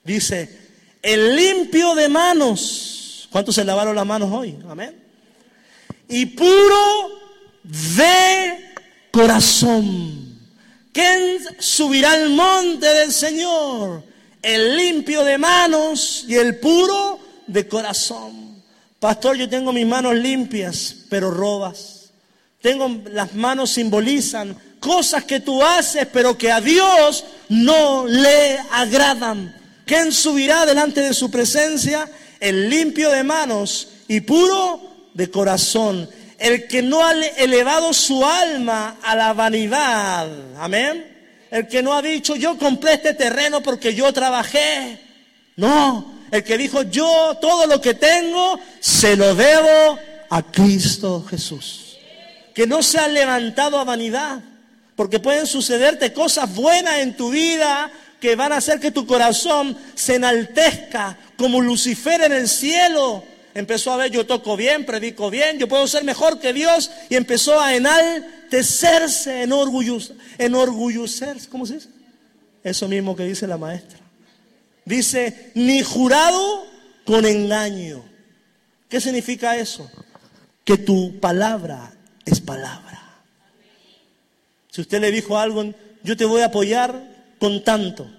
Dice, 0.03 0.57
el 1.01 1.35
limpio 1.35 1.95
de 1.95 2.09
manos. 2.09 3.27
¿Cuántos 3.31 3.55
se 3.55 3.63
lavaron 3.63 3.95
las 3.95 4.05
manos 4.05 4.29
hoy? 4.31 4.57
Amén. 4.67 4.95
Y 6.07 6.25
puro 6.27 7.09
de 7.63 8.73
corazón. 9.11 10.39
¿Quién 10.91 11.39
subirá 11.59 12.13
al 12.13 12.29
monte 12.29 12.87
del 12.87 13.13
Señor? 13.13 14.03
El 14.41 14.75
limpio 14.75 15.23
de 15.23 15.37
manos 15.37 16.25
y 16.27 16.35
el 16.35 16.59
puro 16.59 17.19
de 17.45 17.67
corazón. 17.67 18.63
Pastor, 18.99 19.37
yo 19.37 19.47
tengo 19.47 19.71
mis 19.71 19.85
manos 19.85 20.15
limpias, 20.15 20.95
pero 21.09 21.31
robas. 21.31 22.11
Tengo 22.61 23.01
las 23.11 23.33
manos 23.35 23.69
simbolizan 23.69 24.57
cosas 24.79 25.23
que 25.23 25.39
tú 25.39 25.63
haces, 25.63 26.07
pero 26.11 26.37
que 26.37 26.51
a 26.51 26.61
Dios 26.61 27.25
no 27.49 28.05
le 28.05 28.59
agradan. 28.71 29.55
¿Quién 29.85 30.11
subirá 30.11 30.65
delante 30.65 31.01
de 31.01 31.13
su 31.13 31.31
presencia? 31.31 32.09
El 32.39 32.69
limpio 32.69 33.09
de 33.09 33.23
manos 33.23 33.87
y 34.07 34.21
puro 34.21 34.81
de 35.13 35.29
corazón. 35.29 36.09
El 36.37 36.67
que 36.67 36.81
no 36.81 37.05
ha 37.05 37.11
elevado 37.11 37.91
su 37.93 38.25
alma 38.25 38.97
a 39.01 39.15
la 39.15 39.33
vanidad. 39.33 40.29
Amén. 40.57 41.17
El 41.51 41.67
que 41.67 41.81
no 41.81 41.93
ha 41.93 42.01
dicho, 42.01 42.35
yo 42.35 42.57
compré 42.57 42.93
este 42.93 43.13
terreno 43.13 43.61
porque 43.61 43.93
yo 43.93 44.13
trabajé. 44.13 45.01
No. 45.55 46.19
El 46.31 46.43
que 46.43 46.57
dijo, 46.57 46.83
yo 46.83 47.37
todo 47.41 47.65
lo 47.65 47.81
que 47.81 47.95
tengo 47.95 48.59
se 48.79 49.15
lo 49.15 49.33
debo 49.33 49.97
a 50.29 50.43
Cristo 50.43 51.25
Jesús. 51.27 51.97
Que 52.53 52.67
no 52.67 52.83
se 52.83 52.99
ha 52.99 53.07
levantado 53.07 53.79
a 53.79 53.83
vanidad. 53.83 54.39
Porque 54.99 55.21
pueden 55.21 55.47
sucederte 55.47 56.11
cosas 56.11 56.53
buenas 56.53 56.99
en 56.99 57.15
tu 57.15 57.29
vida 57.29 57.89
que 58.19 58.35
van 58.35 58.51
a 58.51 58.57
hacer 58.57 58.81
que 58.81 58.91
tu 58.91 59.07
corazón 59.07 59.77
se 59.95 60.15
enaltezca 60.15 61.17
como 61.37 61.61
Lucifer 61.61 62.19
en 62.19 62.33
el 62.33 62.49
cielo. 62.49 63.23
Empezó 63.53 63.93
a 63.93 63.95
ver, 63.95 64.11
yo 64.11 64.25
toco 64.25 64.57
bien, 64.57 64.85
predico 64.85 65.29
bien, 65.29 65.57
yo 65.57 65.69
puedo 65.69 65.87
ser 65.87 66.03
mejor 66.03 66.41
que 66.41 66.51
Dios. 66.51 66.91
Y 67.07 67.15
empezó 67.15 67.61
a 67.61 67.77
enaltecerse, 67.77 69.43
enorgullecerse. 70.37 71.47
¿Cómo 71.47 71.65
se 71.65 71.75
dice? 71.75 71.87
Eso 72.61 72.89
mismo 72.89 73.15
que 73.15 73.23
dice 73.23 73.47
la 73.47 73.57
maestra. 73.57 73.99
Dice, 74.83 75.51
ni 75.55 75.81
jurado 75.81 76.67
con 77.05 77.25
engaño. 77.25 78.03
¿Qué 78.89 78.99
significa 78.99 79.55
eso? 79.55 79.89
Que 80.65 80.75
tu 80.75 81.21
palabra 81.21 81.93
es 82.25 82.41
palabra. 82.41 82.89
Si 84.79 84.83
usted 84.83 85.01
le 85.01 85.11
dijo 85.11 85.37
algo, 85.37 85.73
yo 86.03 86.15
te 86.15 86.23
voy 86.23 86.39
a 86.39 86.45
apoyar, 86.45 87.03
con 87.37 87.65
tanto. 87.65 88.09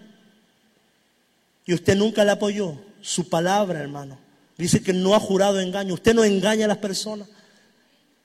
Y 1.65 1.73
usted 1.73 1.97
nunca 1.97 2.23
le 2.23 2.33
apoyó 2.33 2.79
su 3.01 3.31
palabra, 3.31 3.81
hermano. 3.81 4.19
Dice 4.59 4.83
que 4.83 4.93
no 4.93 5.15
ha 5.15 5.21
jurado 5.21 5.59
engaño. 5.59 5.95
Usted 5.95 6.13
no 6.13 6.23
engaña 6.23 6.67
a 6.67 6.69
las 6.69 6.77
personas, 6.77 7.29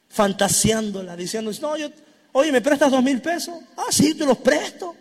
fantaseándola, 0.09 1.15
diciendo, 1.15 1.49
no, 1.61 1.77
yo, 1.77 1.89
oye, 2.33 2.51
¿me 2.51 2.59
prestas 2.59 2.91
dos 2.91 3.01
mil 3.01 3.21
pesos? 3.21 3.55
Ah, 3.77 3.87
sí, 3.89 4.13
te 4.15 4.25
los 4.25 4.39
presto. 4.39 4.93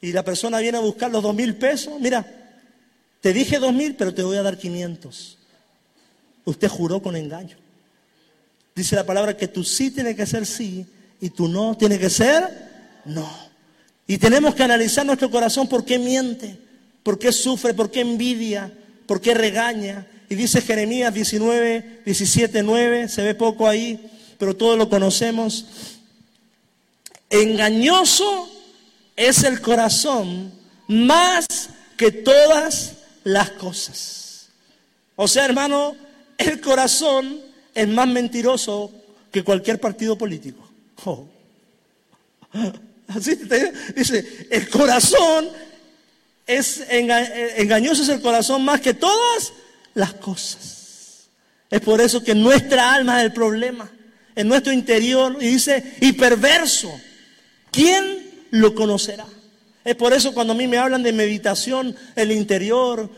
Y 0.00 0.12
la 0.12 0.24
persona 0.24 0.58
viene 0.60 0.78
a 0.78 0.80
buscar 0.80 1.10
los 1.10 1.22
dos 1.22 1.34
mil 1.34 1.54
pesos. 1.54 2.00
Mira, 2.00 2.24
te 3.20 3.34
dije 3.34 3.58
dos 3.58 3.74
mil, 3.74 3.94
pero 3.94 4.14
te 4.14 4.22
voy 4.22 4.38
a 4.38 4.42
dar 4.42 4.56
quinientos. 4.56 5.36
Usted 6.46 6.68
juró 6.68 7.02
con 7.02 7.14
engaño. 7.14 7.58
Dice 8.74 8.96
la 8.96 9.04
palabra 9.04 9.36
que 9.36 9.48
tú 9.48 9.62
sí 9.64 9.90
tiene 9.90 10.16
que 10.16 10.24
ser 10.24 10.46
sí 10.46 10.86
y 11.20 11.30
tú 11.30 11.48
no 11.48 11.76
tiene 11.76 11.98
que 11.98 12.10
ser 12.10 12.68
no. 13.04 13.28
Y 14.06 14.18
tenemos 14.18 14.54
que 14.54 14.62
analizar 14.62 15.04
nuestro 15.04 15.30
corazón 15.30 15.68
por 15.68 15.84
qué 15.84 15.98
miente, 15.98 16.58
por 17.02 17.18
qué 17.18 17.32
sufre, 17.32 17.74
por 17.74 17.90
qué 17.90 18.00
envidia, 18.00 18.72
por 19.06 19.20
qué 19.20 19.34
regaña. 19.34 20.06
Y 20.28 20.34
dice 20.34 20.60
Jeremías 20.60 21.12
19, 21.12 22.02
17, 22.04 22.62
9, 22.62 23.08
se 23.08 23.22
ve 23.22 23.34
poco 23.34 23.68
ahí, 23.68 24.10
pero 24.38 24.54
todos 24.56 24.78
lo 24.78 24.88
conocemos. 24.88 25.66
Engañoso 27.30 28.48
es 29.16 29.44
el 29.44 29.60
corazón 29.60 30.52
más 30.86 31.46
que 31.96 32.12
todas 32.12 32.94
las 33.24 33.50
cosas. 33.50 34.48
O 35.16 35.26
sea, 35.28 35.44
hermano, 35.44 35.96
el 36.38 36.60
corazón 36.60 37.40
es 37.74 37.88
más 37.88 38.06
mentiroso 38.06 38.90
que 39.30 39.44
cualquier 39.44 39.80
partido 39.80 40.16
político. 40.16 40.67
Oh. 41.04 41.26
Así 43.08 43.38
dice, 43.94 44.48
el 44.50 44.68
corazón 44.68 45.48
es 46.46 46.82
engañoso 46.88 48.02
es 48.02 48.08
el 48.08 48.20
corazón 48.20 48.64
más 48.64 48.80
que 48.80 48.94
todas 48.94 49.52
las 49.94 50.14
cosas. 50.14 51.28
Es 51.70 51.80
por 51.80 52.00
eso 52.00 52.24
que 52.24 52.34
nuestra 52.34 52.94
alma 52.94 53.18
es 53.18 53.26
el 53.26 53.32
problema, 53.32 53.90
en 54.34 54.48
nuestro 54.48 54.72
interior, 54.72 55.36
y 55.40 55.48
dice, 55.48 55.96
y 56.00 56.12
perverso. 56.12 56.90
¿Quién 57.70 58.46
lo 58.50 58.74
conocerá? 58.74 59.26
Es 59.84 59.94
por 59.96 60.12
eso 60.12 60.32
cuando 60.32 60.54
a 60.54 60.56
mí 60.56 60.66
me 60.66 60.78
hablan 60.78 61.02
de 61.02 61.12
meditación, 61.12 61.94
el 62.16 62.32
interior, 62.32 63.10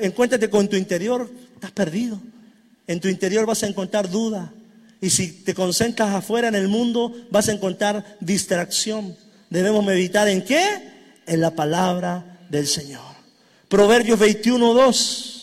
encuéntrate 0.00 0.48
con 0.48 0.68
tu 0.68 0.76
interior, 0.76 1.30
estás 1.54 1.72
perdido. 1.72 2.20
En 2.86 3.00
tu 3.00 3.08
interior 3.08 3.46
vas 3.46 3.62
a 3.64 3.66
encontrar 3.66 4.08
duda. 4.08 4.52
Y 5.00 5.10
si 5.10 5.32
te 5.44 5.54
concentras 5.54 6.14
afuera 6.14 6.48
en 6.48 6.54
el 6.54 6.68
mundo, 6.68 7.14
vas 7.30 7.48
a 7.48 7.52
encontrar 7.52 8.16
distracción. 8.20 9.16
Debemos 9.50 9.84
meditar 9.84 10.28
en 10.28 10.44
qué? 10.44 10.64
En 11.26 11.40
la 11.40 11.50
palabra 11.52 12.38
del 12.48 12.66
Señor. 12.66 13.02
Proverbios 13.68 14.18
21, 14.18 14.74
2 14.74 15.36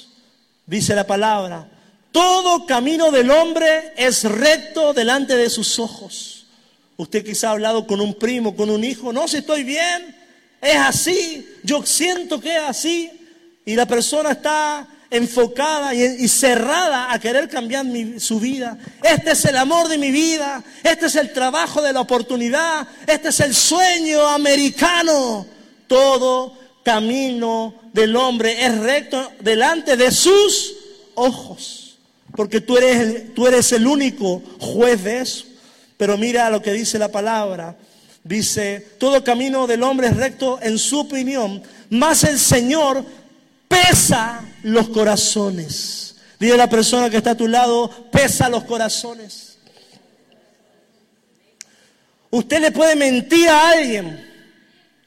dice 0.65 0.95
la 0.95 1.05
palabra, 1.05 1.67
todo 2.11 2.65
camino 2.65 3.11
del 3.11 3.31
hombre 3.31 3.93
es 3.97 4.23
recto 4.23 4.93
delante 4.93 5.35
de 5.35 5.49
sus 5.49 5.79
ojos. 5.79 6.45
Usted 6.95 7.25
quizá 7.25 7.49
ha 7.49 7.51
hablado 7.51 7.87
con 7.87 7.99
un 8.01 8.13
primo, 8.13 8.55
con 8.55 8.69
un 8.69 8.83
hijo, 8.83 9.11
no, 9.11 9.27
si 9.27 9.37
estoy 9.37 9.63
bien, 9.63 10.15
es 10.61 10.77
así, 10.77 11.47
yo 11.63 11.83
siento 11.85 12.39
que 12.39 12.55
es 12.55 12.63
así, 12.63 13.11
y 13.65 13.75
la 13.75 13.87
persona 13.87 14.31
está 14.31 14.87
enfocada 15.13 15.93
y, 15.93 16.27
cerrada 16.27 17.13
a 17.13 17.19
querer 17.19 17.47
cambiar 17.47 17.85
su 18.17 18.39
vida. 18.39 18.77
Este 19.03 19.31
es 19.31 19.45
el 19.45 19.57
amor 19.57 19.87
de 19.87 19.99
mi 19.99 20.09
vida, 20.11 20.63
este 20.83 21.05
es 21.05 21.15
el 21.15 21.31
trabajo 21.31 21.81
de 21.81 21.93
la 21.93 22.01
oportunidad, 22.01 22.87
este 23.05 23.29
es 23.29 23.39
el 23.39 23.53
sueño 23.53 24.27
americano. 24.27 25.45
Todo 25.87 26.57
camino 26.83 27.75
del 27.93 28.15
hombre 28.15 28.65
es 28.65 28.77
recto 28.79 29.31
delante 29.39 29.95
de 29.95 30.11
sus 30.11 30.75
ojos, 31.13 31.99
porque 32.35 32.59
tú 32.59 32.77
eres 32.77 32.99
el, 32.99 33.33
tú 33.33 33.45
eres 33.45 33.71
el 33.71 33.85
único 33.85 34.41
juez 34.59 35.03
de 35.03 35.19
eso. 35.19 35.45
Pero 35.95 36.17
mira 36.17 36.49
lo 36.49 36.61
que 36.61 36.73
dice 36.73 36.97
la 36.97 37.11
palabra. 37.11 37.77
Dice, 38.23 38.87
todo 38.97 39.23
camino 39.23 39.67
del 39.67 39.83
hombre 39.83 40.07
es 40.07 40.15
recto 40.15 40.57
en 40.61 40.79
su 40.79 41.01
opinión, 41.01 41.61
mas 41.89 42.23
el 42.23 42.39
Señor 42.39 43.05
pesa 43.87 44.43
los 44.63 44.89
corazones. 44.89 46.15
Dile 46.39 46.53
a 46.53 46.57
la 46.57 46.69
persona 46.69 47.09
que 47.09 47.17
está 47.17 47.31
a 47.31 47.37
tu 47.37 47.47
lado, 47.47 47.89
pesa 48.11 48.49
los 48.49 48.63
corazones. 48.63 49.57
Usted 52.29 52.61
le 52.61 52.71
puede 52.71 52.95
mentir 52.95 53.47
a 53.47 53.69
alguien 53.69 54.29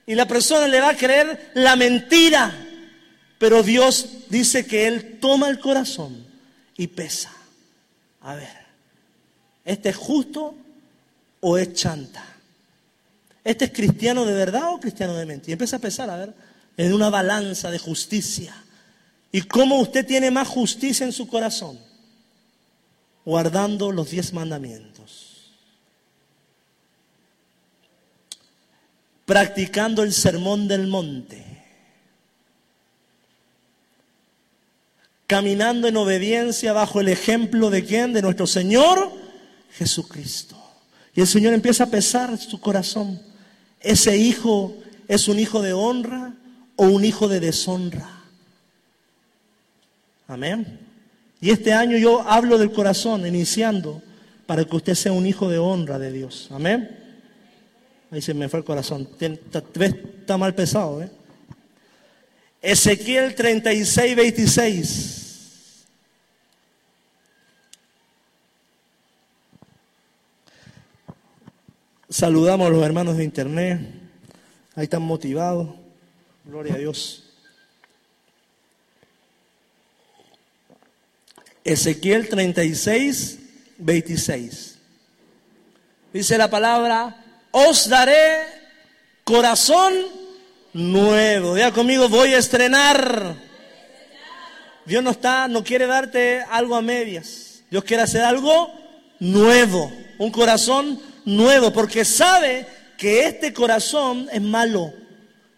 y 0.07 0.15
la 0.15 0.27
persona 0.29 0.69
le 0.69 0.81
va 0.81 0.91
a 0.91 0.97
creer 0.97 1.51
la 1.55 1.75
mentira, 1.75 2.55
pero 3.39 3.63
Dios 3.63 4.07
dice 4.29 4.65
que 4.65 4.87
Él 4.87 5.19
toma 5.21 5.49
el 5.49 5.59
corazón 5.59 6.25
y 6.77 6.87
pesa. 6.87 7.33
A 8.21 8.35
ver, 8.35 8.57
¿este 9.65 9.89
es 9.89 9.97
justo 9.97 10.55
o 11.41 11.59
es 11.59 11.73
chanta? 11.75 12.25
¿Este 13.43 13.67
es 13.67 13.73
cristiano 13.73 14.25
de 14.25 14.35
verdad 14.35 14.73
o 14.73 14.81
cristiano 14.81 15.15
de 15.15 15.27
mentira? 15.27 15.53
Empieza 15.53 15.77
a 15.77 15.81
pesar, 15.81 16.09
a 16.11 16.17
ver, 16.17 16.35
en 16.77 16.93
una 16.93 17.11
balanza 17.11 17.71
de 17.71 17.79
justicia. 17.79 18.55
¿Y 19.37 19.43
cómo 19.43 19.79
usted 19.81 20.07
tiene 20.07 20.31
más 20.31 20.49
justicia 20.49 21.05
en 21.05 21.13
su 21.13 21.29
corazón? 21.29 21.79
Guardando 23.23 23.93
los 23.93 24.09
diez 24.09 24.33
mandamientos. 24.33 25.51
Practicando 29.27 30.03
el 30.05 30.15
sermón 30.15 30.69
del 30.69 30.87
monte. 30.87 31.45
Caminando 35.27 35.87
en 35.87 35.99
obediencia 35.99 36.73
bajo 36.73 37.03
el 37.03 37.09
ejemplo 37.09 37.69
de 37.69 37.85
quién? 37.85 38.15
De 38.15 38.23
nuestro 38.23 38.47
Señor 38.47 39.13
Jesucristo. 39.73 40.57
Y 41.15 41.21
el 41.21 41.27
Señor 41.27 41.53
empieza 41.53 41.85
a 41.85 41.91
pesar 41.91 42.39
su 42.39 42.59
corazón. 42.59 43.21
¿Ese 43.81 44.17
hijo 44.17 44.75
es 45.09 45.29
un 45.29 45.39
hijo 45.39 45.61
de 45.61 45.75
honra 45.75 46.33
o 46.77 46.87
un 46.87 47.05
hijo 47.05 47.29
de 47.29 47.41
deshonra? 47.41 48.16
Amén. 50.29 50.81
Y 51.41 51.51
este 51.51 51.73
año 51.73 51.97
yo 51.99 52.23
hablo 52.23 52.59
del 52.59 52.73
corazón, 52.73 53.27
iniciando, 53.27 54.03
para 54.47 54.65
que 54.65 54.77
usted 54.77 54.95
sea 54.95 55.13
un 55.13 55.27
hijo 55.27 55.49
de 55.49 55.59
honra 55.59 55.99
de 55.99 56.13
Dios. 56.13 56.49
Amén. 56.51 57.05
Ahí 58.11 58.23
se 58.23 58.35
me 58.35 58.49
fue 58.49 58.61
el 58.61 58.65
corazón. 58.65 59.09
Está 59.21 60.37
mal 60.37 60.55
pesado, 60.55 61.03
¿eh? 61.03 61.11
Ezequiel 62.63 63.35
36, 63.35 64.17
26. 64.17 65.27
Saludamos 72.09 72.67
a 72.67 72.71
los 72.71 72.83
hermanos 72.85 73.17
de 73.17 73.25
internet. 73.25 73.81
Ahí 74.75 74.85
están 74.85 75.03
motivados. 75.03 75.69
Gloria 76.45 76.75
a 76.75 76.79
Dios. 76.79 77.26
Ezequiel 81.67 82.29
36, 82.29 83.39
26. 83.79 84.79
Dice 86.13 86.39
la 86.39 86.49
palabra, 86.49 87.25
os 87.51 87.89
daré 87.89 88.39
corazón 89.25 89.93
nuevo. 90.73 91.57
Ya 91.59 91.73
conmigo, 91.73 92.09
voy 92.09 92.35
a 92.35 92.39
estrenar. 92.39 93.35
Dios 94.85 95.03
no 95.03 95.11
está, 95.11 95.49
no 95.49 95.65
quiere 95.65 95.87
darte 95.87 96.43
algo 96.49 96.77
a 96.77 96.83
medias. 96.83 97.63
Dios 97.71 97.83
quiere 97.83 98.05
hacer 98.05 98.23
algo 98.23 98.73
nuevo, 99.19 99.93
un 100.19 100.31
corazón 100.31 101.01
nuevo, 101.25 101.73
porque 101.73 102.05
sabe 102.05 102.67
que 102.97 103.27
este 103.27 103.53
corazón 103.53 104.29
es 104.33 104.41
malo. 104.41 104.93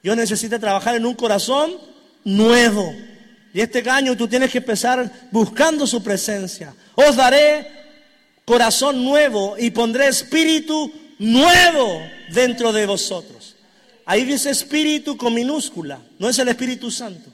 Dios 0.02 0.16
necesita 0.16 0.58
trabajar 0.58 0.96
en 0.96 1.04
un 1.04 1.14
corazón 1.14 1.76
nuevo. 2.24 2.94
Y 3.58 3.60
este 3.60 3.90
año 3.90 4.16
tú 4.16 4.28
tienes 4.28 4.52
que 4.52 4.58
empezar 4.58 5.10
buscando 5.32 5.84
su 5.84 6.00
presencia. 6.00 6.72
Os 6.94 7.16
daré 7.16 7.66
corazón 8.44 9.04
nuevo 9.04 9.56
y 9.58 9.72
pondré 9.72 10.06
espíritu 10.06 10.92
nuevo 11.18 12.00
dentro 12.30 12.72
de 12.72 12.86
vosotros. 12.86 13.56
Ahí 14.04 14.24
dice 14.24 14.50
espíritu 14.50 15.16
con 15.16 15.34
minúscula, 15.34 16.00
no 16.20 16.28
es 16.28 16.38
el 16.38 16.46
Espíritu 16.46 16.88
Santo. 16.88 17.30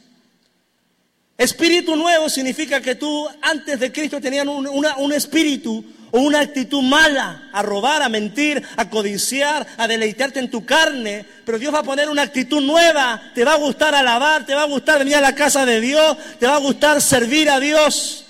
Espíritu 1.36 1.94
nuevo 1.94 2.30
significa 2.30 2.80
que 2.80 2.94
tú 2.94 3.28
antes 3.42 3.78
de 3.78 3.92
Cristo 3.92 4.18
tenías 4.18 4.46
un, 4.46 4.66
un 4.66 5.12
espíritu 5.12 5.84
o 6.16 6.20
una 6.20 6.38
actitud 6.38 6.80
mala, 6.80 7.48
a 7.52 7.60
robar, 7.60 8.00
a 8.00 8.08
mentir, 8.08 8.62
a 8.76 8.88
codiciar, 8.88 9.66
a 9.76 9.88
deleitarte 9.88 10.38
en 10.38 10.48
tu 10.48 10.64
carne, 10.64 11.26
pero 11.44 11.58
Dios 11.58 11.74
va 11.74 11.80
a 11.80 11.82
poner 11.82 12.08
una 12.08 12.22
actitud 12.22 12.60
nueva, 12.60 13.20
te 13.34 13.44
va 13.44 13.54
a 13.54 13.58
gustar 13.58 13.96
alabar, 13.96 14.46
te 14.46 14.54
va 14.54 14.62
a 14.62 14.66
gustar 14.66 15.00
venir 15.00 15.16
a 15.16 15.20
la 15.20 15.34
casa 15.34 15.66
de 15.66 15.80
Dios, 15.80 16.16
te 16.38 16.46
va 16.46 16.54
a 16.54 16.60
gustar 16.60 17.02
servir 17.02 17.50
a 17.50 17.58
Dios, 17.58 18.26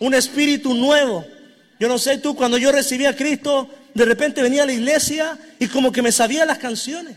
un 0.00 0.12
espíritu 0.12 0.74
nuevo. 0.74 1.24
Yo 1.80 1.88
no 1.88 1.96
sé 1.96 2.18
tú, 2.18 2.36
cuando 2.36 2.58
yo 2.58 2.70
recibí 2.70 3.06
a 3.06 3.16
Cristo, 3.16 3.70
de 3.94 4.04
repente 4.04 4.42
venía 4.42 4.64
a 4.64 4.66
la 4.66 4.74
iglesia 4.74 5.38
y 5.58 5.66
como 5.68 5.92
que 5.92 6.02
me 6.02 6.12
sabía 6.12 6.44
las 6.44 6.58
canciones, 6.58 7.16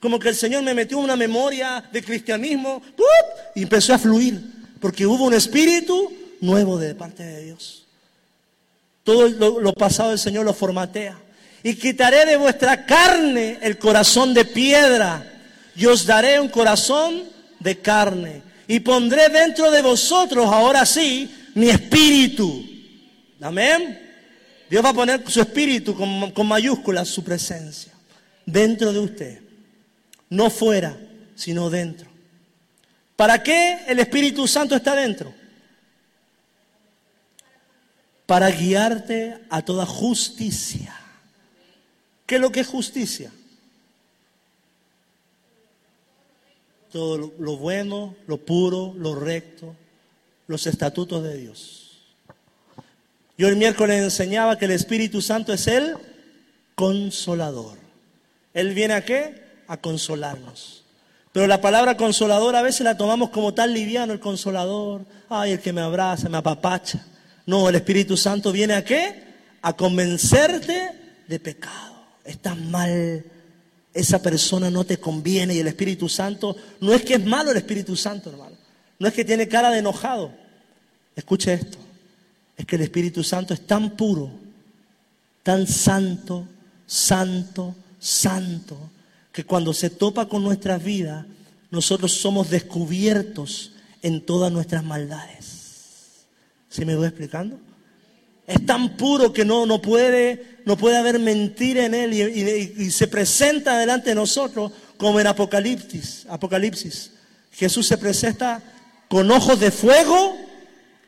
como 0.00 0.18
que 0.18 0.30
el 0.30 0.34
Señor 0.34 0.64
me 0.64 0.74
metió 0.74 0.98
una 0.98 1.14
memoria 1.14 1.84
de 1.92 2.02
cristianismo 2.02 2.82
y 3.54 3.62
empezó 3.62 3.94
a 3.94 4.00
fluir, 4.00 4.40
porque 4.80 5.06
hubo 5.06 5.22
un 5.22 5.34
espíritu 5.34 6.12
nuevo 6.40 6.76
de 6.76 6.96
parte 6.96 7.22
de 7.22 7.44
Dios. 7.44 7.83
Todo 9.04 9.28
lo, 9.28 9.72
pasado 9.74 10.12
el 10.12 10.18
Señor 10.18 10.44
lo 10.44 10.54
formatea. 10.54 11.18
Y 11.62 11.74
quitaré 11.74 12.26
de 12.26 12.36
vuestra 12.36 12.84
carne 12.84 13.58
el 13.62 13.78
corazón 13.78 14.34
de 14.34 14.44
piedra 14.44 15.24
y 15.76 15.86
os 15.86 16.04
daré 16.06 16.40
un 16.40 16.48
corazón 16.48 17.22
de 17.60 17.78
carne. 17.78 18.42
Y 18.66 18.80
pondré 18.80 19.28
dentro 19.28 19.70
de 19.70 19.82
vosotros, 19.82 20.46
ahora 20.46 20.86
sí, 20.86 21.30
mi 21.54 21.68
espíritu. 21.68 22.64
Amén. 23.40 24.00
Dios 24.70 24.84
va 24.84 24.88
a 24.88 24.94
poner 24.94 25.22
su 25.30 25.40
espíritu 25.40 25.94
con, 25.94 26.30
con 26.30 26.46
mayúsculas, 26.46 27.08
su 27.08 27.22
presencia, 27.22 27.92
dentro 28.46 28.92
de 28.92 28.98
usted. 28.98 29.40
No 30.30 30.48
fuera, 30.48 30.96
sino 31.34 31.68
dentro. 31.68 32.08
¿Para 33.16 33.42
qué 33.42 33.80
el 33.86 34.00
Espíritu 34.00 34.48
Santo 34.48 34.74
está 34.74 34.96
dentro? 34.96 35.32
Para 38.26 38.50
guiarte 38.50 39.38
a 39.50 39.62
toda 39.62 39.86
justicia. 39.86 40.94
¿Qué 42.26 42.36
es 42.36 42.40
lo 42.40 42.50
que 42.50 42.60
es 42.60 42.66
justicia? 42.66 43.30
Todo 46.90 47.32
lo 47.38 47.56
bueno, 47.56 48.14
lo 48.26 48.38
puro, 48.38 48.94
lo 48.96 49.14
recto, 49.14 49.74
los 50.46 50.66
estatutos 50.66 51.22
de 51.22 51.36
Dios. 51.36 51.84
Yo 53.36 53.48
el 53.48 53.56
miércoles 53.56 54.02
enseñaba 54.02 54.58
que 54.58 54.66
el 54.66 54.70
Espíritu 54.70 55.20
Santo 55.20 55.52
es 55.52 55.66
el 55.66 55.96
consolador. 56.76 57.78
Él 58.54 58.72
viene 58.74 58.94
a 58.94 59.04
qué? 59.04 59.42
A 59.66 59.76
consolarnos. 59.76 60.84
Pero 61.32 61.48
la 61.48 61.60
palabra 61.60 61.96
consolador 61.96 62.54
a 62.54 62.62
veces 62.62 62.82
la 62.82 62.96
tomamos 62.96 63.30
como 63.30 63.52
tan 63.52 63.74
liviano, 63.74 64.12
el 64.12 64.20
consolador. 64.20 65.04
Ay, 65.28 65.52
el 65.52 65.60
que 65.60 65.72
me 65.72 65.80
abraza, 65.80 66.28
me 66.28 66.38
apapacha. 66.38 67.04
No, 67.46 67.68
el 67.68 67.74
Espíritu 67.74 68.16
Santo 68.16 68.52
viene 68.52 68.74
a 68.74 68.84
qué? 68.84 69.22
A 69.62 69.74
convencerte 69.74 70.90
de 71.28 71.40
pecado. 71.40 71.94
Estás 72.24 72.58
mal. 72.58 73.24
Esa 73.92 74.20
persona 74.20 74.70
no 74.70 74.84
te 74.84 74.98
conviene 74.98 75.54
y 75.54 75.58
el 75.58 75.68
Espíritu 75.68 76.08
Santo 76.08 76.56
no 76.80 76.92
es 76.92 77.02
que 77.02 77.14
es 77.14 77.24
malo 77.24 77.50
el 77.50 77.56
Espíritu 77.58 77.96
Santo, 77.96 78.30
hermano. 78.30 78.56
No 78.98 79.08
es 79.08 79.14
que 79.14 79.24
tiene 79.24 79.46
cara 79.46 79.70
de 79.70 79.78
enojado. 79.78 80.32
Escuche 81.14 81.52
esto. 81.52 81.78
Es 82.56 82.66
que 82.66 82.76
el 82.76 82.82
Espíritu 82.82 83.22
Santo 83.22 83.54
es 83.54 83.66
tan 83.66 83.96
puro, 83.96 84.30
tan 85.42 85.66
santo, 85.66 86.46
santo, 86.86 87.74
santo, 87.98 88.78
que 89.32 89.44
cuando 89.44 89.72
se 89.72 89.90
topa 89.90 90.28
con 90.28 90.42
nuestras 90.42 90.82
vidas, 90.82 91.26
nosotros 91.70 92.12
somos 92.12 92.50
descubiertos 92.50 93.72
en 94.02 94.20
todas 94.20 94.52
nuestras 94.52 94.84
maldades. 94.84 95.53
¿Sí 96.74 96.84
me 96.84 96.96
voy 96.96 97.06
explicando? 97.06 97.56
Es 98.48 98.66
tan 98.66 98.96
puro 98.96 99.32
que 99.32 99.44
no, 99.44 99.64
no, 99.64 99.80
puede, 99.80 100.58
no 100.64 100.76
puede 100.76 100.96
haber 100.96 101.20
mentira 101.20 101.86
en 101.86 101.94
él 101.94 102.12
y, 102.12 102.90
se 102.90 103.06
presenta 103.06 103.78
delante 103.78 104.08
de 104.08 104.16
nosotros 104.16 104.72
como 104.96 105.20
en 105.20 105.28
Apocalipsis. 105.28 106.26
Apocalipsis. 106.28 107.12
Jesús 107.52 107.86
se 107.86 107.96
presenta 107.96 108.60
con 109.08 109.30
ojos 109.30 109.60
de 109.60 109.70
fuego 109.70 110.36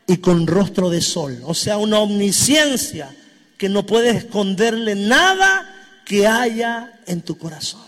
y 0.07 0.19
con 0.19 0.47
rostro 0.47 0.89
de 0.89 1.01
sol. 1.01 1.41
O 1.45 1.53
sea, 1.53 1.79
una 1.79 1.99
omnisciencia 1.99 3.13
que 3.59 3.69
no 3.69 3.85
puede 3.85 4.11
esconderle 4.11 4.95
nada 4.95 5.69
que 6.05 6.29
haya 6.29 7.01
en 7.09 7.23
tu 7.23 7.37
corazón. 7.39 7.83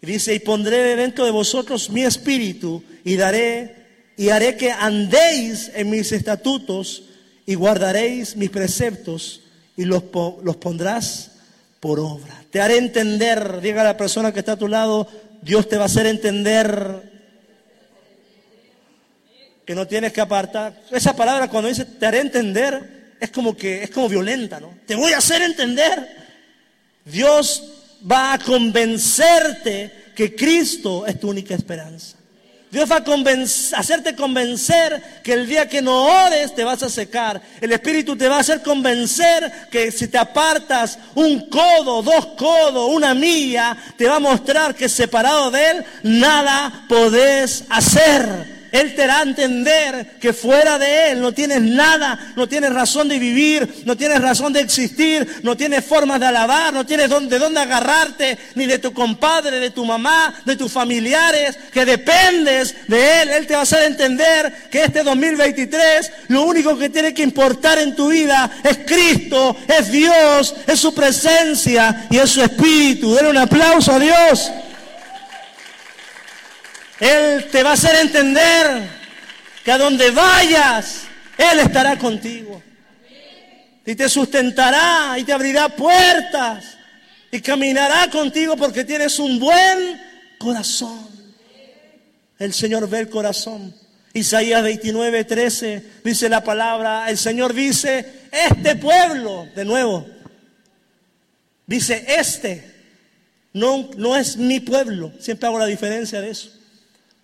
Y 0.00 0.06
dice, 0.06 0.34
y 0.34 0.38
pondré 0.38 0.96
dentro 0.96 1.26
de 1.26 1.30
vosotros 1.30 1.90
mi 1.90 2.04
espíritu 2.04 2.82
y 3.04 3.16
daré 3.16 3.77
y 4.18 4.30
haré 4.30 4.56
que 4.56 4.72
andéis 4.72 5.70
en 5.74 5.90
mis 5.90 6.10
estatutos 6.10 7.04
y 7.46 7.54
guardaréis 7.54 8.34
mis 8.34 8.50
preceptos 8.50 9.42
y 9.76 9.84
los, 9.84 10.02
los 10.42 10.56
pondrás 10.56 11.30
por 11.78 12.00
obra. 12.00 12.44
Te 12.50 12.60
haré 12.60 12.78
entender, 12.78 13.60
diga 13.60 13.82
a 13.82 13.84
la 13.84 13.96
persona 13.96 14.32
que 14.32 14.40
está 14.40 14.52
a 14.52 14.58
tu 14.58 14.66
lado, 14.66 15.06
Dios 15.40 15.68
te 15.68 15.76
va 15.76 15.84
a 15.84 15.86
hacer 15.86 16.06
entender 16.06 17.12
que 19.64 19.76
no 19.76 19.86
tienes 19.86 20.12
que 20.12 20.20
apartar. 20.20 20.82
Esa 20.90 21.14
palabra 21.14 21.48
cuando 21.48 21.68
dice 21.68 21.84
te 21.84 22.04
haré 22.04 22.18
entender 22.18 23.14
es 23.20 23.30
como 23.30 23.56
que 23.56 23.84
es 23.84 23.90
como 23.90 24.08
violenta, 24.08 24.58
¿no? 24.58 24.74
Te 24.84 24.96
voy 24.96 25.12
a 25.12 25.18
hacer 25.18 25.42
entender. 25.42 26.08
Dios 27.04 27.62
va 28.10 28.32
a 28.32 28.38
convencerte 28.40 30.10
que 30.16 30.34
Cristo 30.34 31.06
es 31.06 31.20
tu 31.20 31.30
única 31.30 31.54
esperanza. 31.54 32.17
Dios 32.70 32.90
va 32.90 32.96
a 32.96 33.78
hacerte 33.78 34.14
convencer 34.14 35.20
que 35.22 35.32
el 35.32 35.46
día 35.46 35.68
que 35.68 35.80
no 35.80 36.04
ores 36.26 36.54
te 36.54 36.64
vas 36.64 36.82
a 36.82 36.90
secar. 36.90 37.40
El 37.60 37.72
Espíritu 37.72 38.14
te 38.16 38.28
va 38.28 38.36
a 38.36 38.40
hacer 38.40 38.62
convencer 38.62 39.68
que 39.70 39.90
si 39.90 40.08
te 40.08 40.18
apartas 40.18 40.98
un 41.14 41.48
codo, 41.48 42.02
dos 42.02 42.26
codos, 42.36 42.90
una 42.94 43.14
milla, 43.14 43.76
te 43.96 44.06
va 44.06 44.16
a 44.16 44.20
mostrar 44.20 44.74
que 44.74 44.88
separado 44.88 45.50
de 45.50 45.70
Él 45.70 45.84
nada 46.02 46.84
podés 46.88 47.64
hacer. 47.70 48.57
Él 48.72 48.94
te 48.94 49.04
hará 49.04 49.22
entender 49.22 50.18
que 50.20 50.32
fuera 50.32 50.78
de 50.78 51.12
Él 51.12 51.20
no 51.20 51.32
tienes 51.32 51.62
nada, 51.62 52.32
no 52.36 52.48
tienes 52.48 52.72
razón 52.72 53.08
de 53.08 53.18
vivir, 53.18 53.82
no 53.84 53.96
tienes 53.96 54.20
razón 54.20 54.52
de 54.52 54.60
existir, 54.60 55.40
no 55.42 55.56
tienes 55.56 55.84
formas 55.84 56.20
de 56.20 56.26
alabar, 56.26 56.72
no 56.72 56.84
tienes 56.84 57.08
de 57.08 57.38
dónde 57.38 57.60
agarrarte, 57.60 58.38
ni 58.54 58.66
de 58.66 58.78
tu 58.78 58.92
compadre, 58.92 59.60
de 59.60 59.70
tu 59.70 59.84
mamá, 59.84 60.34
de 60.44 60.56
tus 60.56 60.72
familiares, 60.72 61.58
que 61.72 61.84
dependes 61.84 62.74
de 62.88 63.22
Él. 63.22 63.30
Él 63.30 63.46
te 63.46 63.54
va 63.54 63.60
a 63.60 63.62
hacer 63.62 63.84
entender 63.84 64.68
que 64.70 64.84
este 64.84 65.02
2023 65.02 66.12
lo 66.28 66.42
único 66.42 66.78
que 66.78 66.88
tiene 66.88 67.14
que 67.14 67.22
importar 67.22 67.78
en 67.78 67.94
tu 67.94 68.08
vida 68.08 68.50
es 68.64 68.78
Cristo, 68.86 69.56
es 69.66 69.90
Dios, 69.90 70.54
es 70.66 70.78
su 70.78 70.94
presencia 70.94 72.06
y 72.10 72.18
es 72.18 72.30
su 72.30 72.42
Espíritu. 72.42 73.14
Denle 73.14 73.30
un 73.30 73.38
aplauso 73.38 73.92
a 73.92 73.98
Dios. 73.98 74.50
Él 77.00 77.46
te 77.50 77.62
va 77.62 77.70
a 77.70 77.74
hacer 77.74 77.94
entender 77.96 78.88
que 79.64 79.70
a 79.70 79.78
donde 79.78 80.10
vayas, 80.10 81.04
Él 81.36 81.60
estará 81.60 81.96
contigo. 81.98 82.62
Y 83.86 83.94
te 83.94 84.08
sustentará 84.08 85.18
y 85.18 85.24
te 85.24 85.32
abrirá 85.32 85.68
puertas 85.68 86.76
y 87.30 87.40
caminará 87.40 88.10
contigo 88.10 88.56
porque 88.56 88.84
tienes 88.84 89.18
un 89.18 89.38
buen 89.38 90.00
corazón. 90.38 91.08
El 92.38 92.52
Señor 92.52 92.88
ve 92.88 93.00
el 93.00 93.08
corazón. 93.08 93.74
Isaías 94.12 94.62
29, 94.62 95.24
13 95.24 95.84
dice 96.02 96.28
la 96.28 96.42
palabra, 96.42 97.08
el 97.08 97.16
Señor 97.16 97.54
dice, 97.54 98.26
este 98.32 98.74
pueblo, 98.76 99.48
de 99.54 99.64
nuevo, 99.64 100.06
dice, 101.66 102.04
este, 102.08 102.74
no, 103.52 103.90
no 103.96 104.16
es 104.16 104.36
mi 104.36 104.60
pueblo. 104.60 105.12
Siempre 105.20 105.46
hago 105.46 105.58
la 105.58 105.66
diferencia 105.66 106.20
de 106.20 106.30
eso 106.30 106.57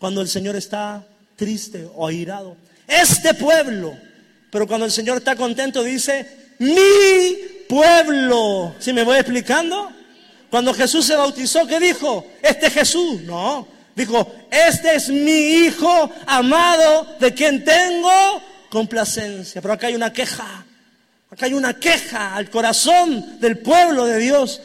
cuando 0.04 0.20
el 0.20 0.28
Señor 0.28 0.54
está 0.54 1.02
triste 1.34 1.88
o 1.94 2.06
airado. 2.06 2.58
Este 2.86 3.32
pueblo. 3.32 3.96
Pero 4.50 4.66
cuando 4.66 4.84
el 4.84 4.92
Señor 4.92 5.16
está 5.16 5.34
contento 5.34 5.82
dice, 5.82 6.54
mi 6.58 7.38
pueblo. 7.66 8.74
¿Sí 8.78 8.92
me 8.92 9.02
voy 9.02 9.16
explicando? 9.16 9.90
Cuando 10.50 10.74
Jesús 10.74 11.06
se 11.06 11.16
bautizó, 11.16 11.66
¿qué 11.66 11.80
dijo? 11.80 12.26
Este 12.42 12.68
Jesús. 12.68 13.22
No. 13.22 13.66
Dijo, 13.96 14.30
este 14.50 14.94
es 14.94 15.08
mi 15.08 15.30
hijo 15.30 16.10
amado 16.26 17.16
de 17.18 17.32
quien 17.32 17.64
tengo 17.64 18.42
complacencia. 18.68 19.62
Pero 19.62 19.72
acá 19.72 19.86
hay 19.86 19.94
una 19.94 20.12
queja. 20.12 20.66
Acá 21.30 21.46
hay 21.46 21.54
una 21.54 21.80
queja 21.80 22.36
al 22.36 22.50
corazón 22.50 23.40
del 23.40 23.56
pueblo 23.56 24.04
de 24.04 24.18
Dios. 24.18 24.60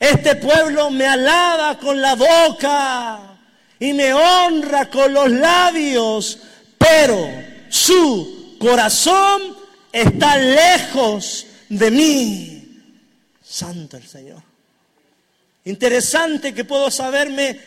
Este 0.00 0.34
pueblo 0.34 0.90
me 0.90 1.06
alaba 1.06 1.78
con 1.78 2.00
la 2.00 2.16
boca 2.16 3.31
y 3.82 3.92
me 3.94 4.14
honra 4.14 4.88
con 4.88 5.12
los 5.12 5.28
labios, 5.28 6.38
pero 6.78 7.28
su 7.68 8.54
corazón 8.60 9.56
está 9.90 10.36
lejos 10.36 11.46
de 11.68 11.90
mí. 11.90 12.80
Santo 13.42 13.96
el 13.96 14.06
Señor. 14.06 14.40
Interesante 15.64 16.54
que 16.54 16.64
puedo 16.64 16.92
saberme 16.92 17.58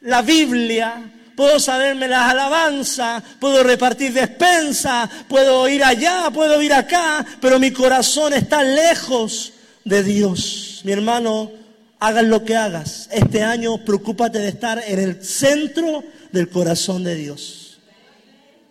la 0.00 0.22
Biblia, 0.22 1.12
puedo 1.36 1.60
saberme 1.60 2.08
las 2.08 2.30
alabanzas, 2.30 3.22
puedo 3.38 3.62
repartir 3.62 4.14
despensa, 4.14 5.10
puedo 5.28 5.68
ir 5.68 5.84
allá, 5.84 6.30
puedo 6.32 6.62
ir 6.62 6.72
acá, 6.72 7.22
pero 7.38 7.58
mi 7.58 7.70
corazón 7.70 8.32
está 8.32 8.62
lejos 8.62 9.52
de 9.84 10.04
Dios. 10.04 10.80
Mi 10.84 10.92
hermano, 10.92 11.59
hagas 12.00 12.24
lo 12.24 12.44
que 12.44 12.56
hagas, 12.56 13.08
este 13.12 13.42
año 13.42 13.84
preocúpate 13.84 14.38
de 14.38 14.48
estar 14.48 14.82
en 14.86 14.98
el 14.98 15.22
centro 15.22 16.02
del 16.32 16.48
corazón 16.48 17.04
de 17.04 17.14
Dios. 17.14 17.78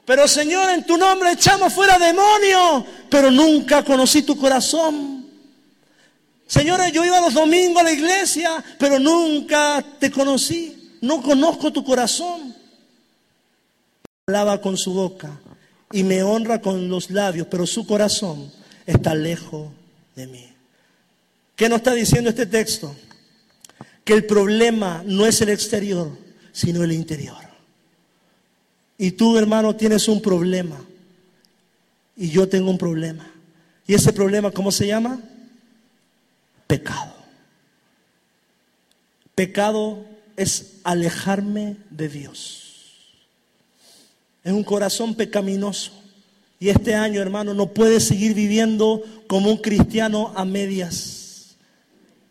Pero 0.04 0.28
Señor, 0.28 0.72
en 0.72 0.84
tu 0.84 0.98
nombre 0.98 1.32
echamos 1.32 1.72
fuera 1.72 2.00
demonios, 2.00 2.84
pero 3.10 3.30
nunca 3.30 3.86
conocí 3.86 4.24
tu 4.24 4.36
corazón. 4.36 5.28
Señor, 6.48 6.82
yo 6.92 7.06
iba 7.06 7.22
los 7.22 7.36
domingos 7.36 7.82
a 7.82 7.84
la 7.84 7.92
iglesia, 7.92 8.64
pero 8.80 8.98
nunca 8.98 9.86
te 10.00 10.10
conocí. 10.10 10.98
No 11.02 11.22
conozco 11.22 11.72
tu 11.72 11.84
corazón. 11.84 12.56
Hablaba 14.26 14.60
con 14.60 14.76
su 14.76 14.92
boca 14.94 15.40
y 15.92 16.02
me 16.02 16.24
honra 16.24 16.60
con 16.60 16.90
los 16.90 17.12
labios, 17.12 17.46
pero 17.50 17.68
su 17.68 17.86
corazón 17.86 18.52
está 18.88 19.14
lejos 19.14 19.70
de 20.16 20.26
mí. 20.26 20.50
¿Qué 21.56 21.70
nos 21.70 21.78
está 21.78 21.94
diciendo 21.94 22.32
este 22.32 22.48
texto? 22.48 22.96
Que 24.10 24.16
el 24.16 24.26
problema 24.26 25.04
no 25.06 25.28
es 25.28 25.40
el 25.42 25.50
exterior, 25.50 26.10
sino 26.52 26.84
el 26.84 26.92
interior. 26.94 27.38
Y 28.98 29.12
tú, 29.12 29.38
hermano, 29.38 29.76
tienes 29.76 30.08
un 30.08 30.20
problema. 30.20 30.84
Y 32.18 32.32
yo 32.32 32.50
tengo 32.50 32.72
un 32.72 32.80
problema. 32.80 33.32
¿Y 33.86 33.94
ese 33.94 34.12
problema 34.12 34.50
cómo 34.50 34.72
se 34.72 34.88
llama? 34.88 35.22
Pecado. 36.66 37.14
Pecado 39.36 40.04
es 40.36 40.78
alejarme 40.84 41.78
de 41.92 42.10
Dios. 42.10 43.14
Es 44.44 44.54
un 44.54 44.64
corazón 44.64 45.14
pecaminoso. 45.14 45.92
Y 46.60 46.70
este 46.70 46.96
año, 46.96 47.22
hermano, 47.22 47.54
no 47.54 47.76
puedes 47.76 48.06
seguir 48.06 48.34
viviendo 48.34 49.04
como 49.28 49.52
un 49.52 49.58
cristiano 49.58 50.34
a 50.36 50.46
medias, 50.46 51.58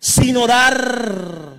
sin 0.00 0.36
orar, 0.36 1.57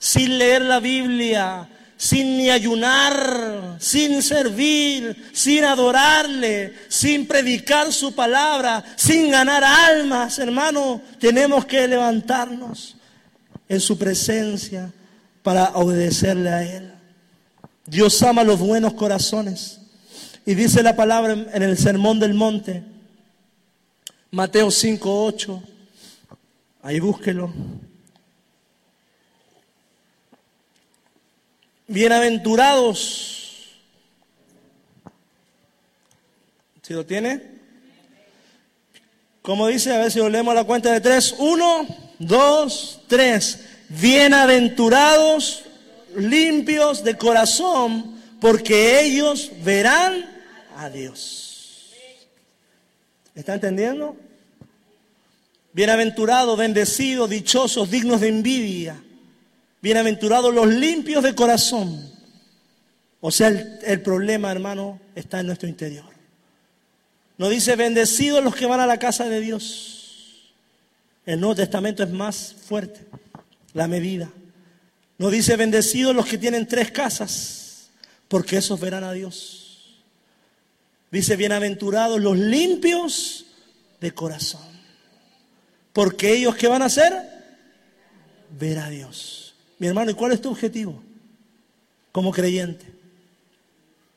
sin 0.00 0.38
leer 0.38 0.62
la 0.62 0.80
Biblia, 0.80 1.68
sin 1.98 2.38
ni 2.38 2.48
ayunar, 2.48 3.76
sin 3.78 4.22
servir, 4.22 5.30
sin 5.34 5.62
adorarle, 5.64 6.72
sin 6.88 7.26
predicar 7.26 7.92
su 7.92 8.14
palabra, 8.14 8.82
sin 8.96 9.30
ganar 9.30 9.62
almas, 9.62 10.38
hermano, 10.38 11.02
tenemos 11.18 11.66
que 11.66 11.86
levantarnos 11.86 12.96
en 13.68 13.78
su 13.78 13.98
presencia 13.98 14.90
para 15.42 15.72
obedecerle 15.74 16.48
a 16.48 16.62
Él. 16.62 16.92
Dios 17.84 18.22
ama 18.22 18.42
los 18.42 18.58
buenos 18.58 18.94
corazones. 18.94 19.80
Y 20.46 20.54
dice 20.54 20.82
la 20.82 20.96
palabra 20.96 21.34
en 21.52 21.62
el 21.62 21.76
Sermón 21.76 22.18
del 22.18 22.32
Monte, 22.32 22.82
Mateo 24.30 24.68
5.8, 24.68 25.62
ahí 26.82 26.98
búsquelo. 26.98 27.52
Bienaventurados. 31.90 33.66
¿Si 36.82 36.94
lo 36.94 37.04
tiene? 37.04 37.42
Como 39.42 39.66
dice, 39.66 39.92
a 39.92 39.98
ver 39.98 40.12
si 40.12 40.20
lo 40.20 40.28
leemos 40.28 40.52
a 40.52 40.54
la 40.54 40.64
cuenta 40.64 40.92
de 40.92 41.00
tres. 41.00 41.34
Uno, 41.36 41.88
dos, 42.20 43.00
tres. 43.08 43.64
Bienaventurados, 43.88 45.64
limpios 46.14 47.02
de 47.02 47.18
corazón, 47.18 48.22
porque 48.40 49.00
ellos 49.00 49.50
verán 49.64 50.30
a 50.76 50.88
Dios. 50.90 51.90
¿Está 53.34 53.54
entendiendo? 53.54 54.16
Bienaventurados, 55.72 56.56
bendecidos, 56.56 57.28
dichosos, 57.28 57.90
dignos 57.90 58.20
de 58.20 58.28
envidia 58.28 59.02
Bienaventurados 59.82 60.54
los 60.54 60.66
limpios 60.66 61.22
de 61.22 61.34
corazón. 61.34 62.10
O 63.20 63.30
sea, 63.30 63.48
el, 63.48 64.02
problema, 64.02 64.50
hermano, 64.50 65.00
está 65.14 65.40
en 65.40 65.46
nuestro 65.46 65.68
interior. 65.68 66.04
No 67.38 67.48
dice 67.48 67.76
bendecidos 67.76 68.44
los 68.44 68.54
que 68.54 68.66
van 68.66 68.80
a 68.80 68.86
la 68.86 68.98
casa 68.98 69.28
de 69.28 69.40
Dios. 69.40 70.52
El 71.24 71.40
Nuevo 71.40 71.54
Testamento 71.54 72.02
es 72.02 72.10
más 72.10 72.54
fuerte, 72.66 73.06
la 73.72 73.88
medida. 73.88 74.30
No 75.18 75.30
dice 75.30 75.56
bendecidos 75.56 76.14
los 76.14 76.26
que 76.26 76.38
tienen 76.38 76.66
tres 76.66 76.90
casas, 76.90 77.90
porque 78.28 78.58
esos 78.58 78.80
verán 78.80 79.04
a 79.04 79.12
Dios. 79.12 80.00
Dice 81.10 81.36
bienaventurados 81.36 82.20
los 82.20 82.38
limpios 82.38 83.46
de 84.00 84.12
corazón, 84.12 84.66
porque 85.92 86.34
ellos 86.34 86.56
que 86.56 86.68
van 86.68 86.82
a 86.82 86.86
hacer, 86.86 87.12
ver 88.58 88.78
a 88.78 88.88
Dios. 88.88 89.49
Mi 89.80 89.86
hermano, 89.86 90.10
¿y 90.10 90.14
cuál 90.14 90.32
es 90.32 90.42
tu 90.42 90.50
objetivo 90.50 91.02
como 92.12 92.30
creyente? 92.32 92.84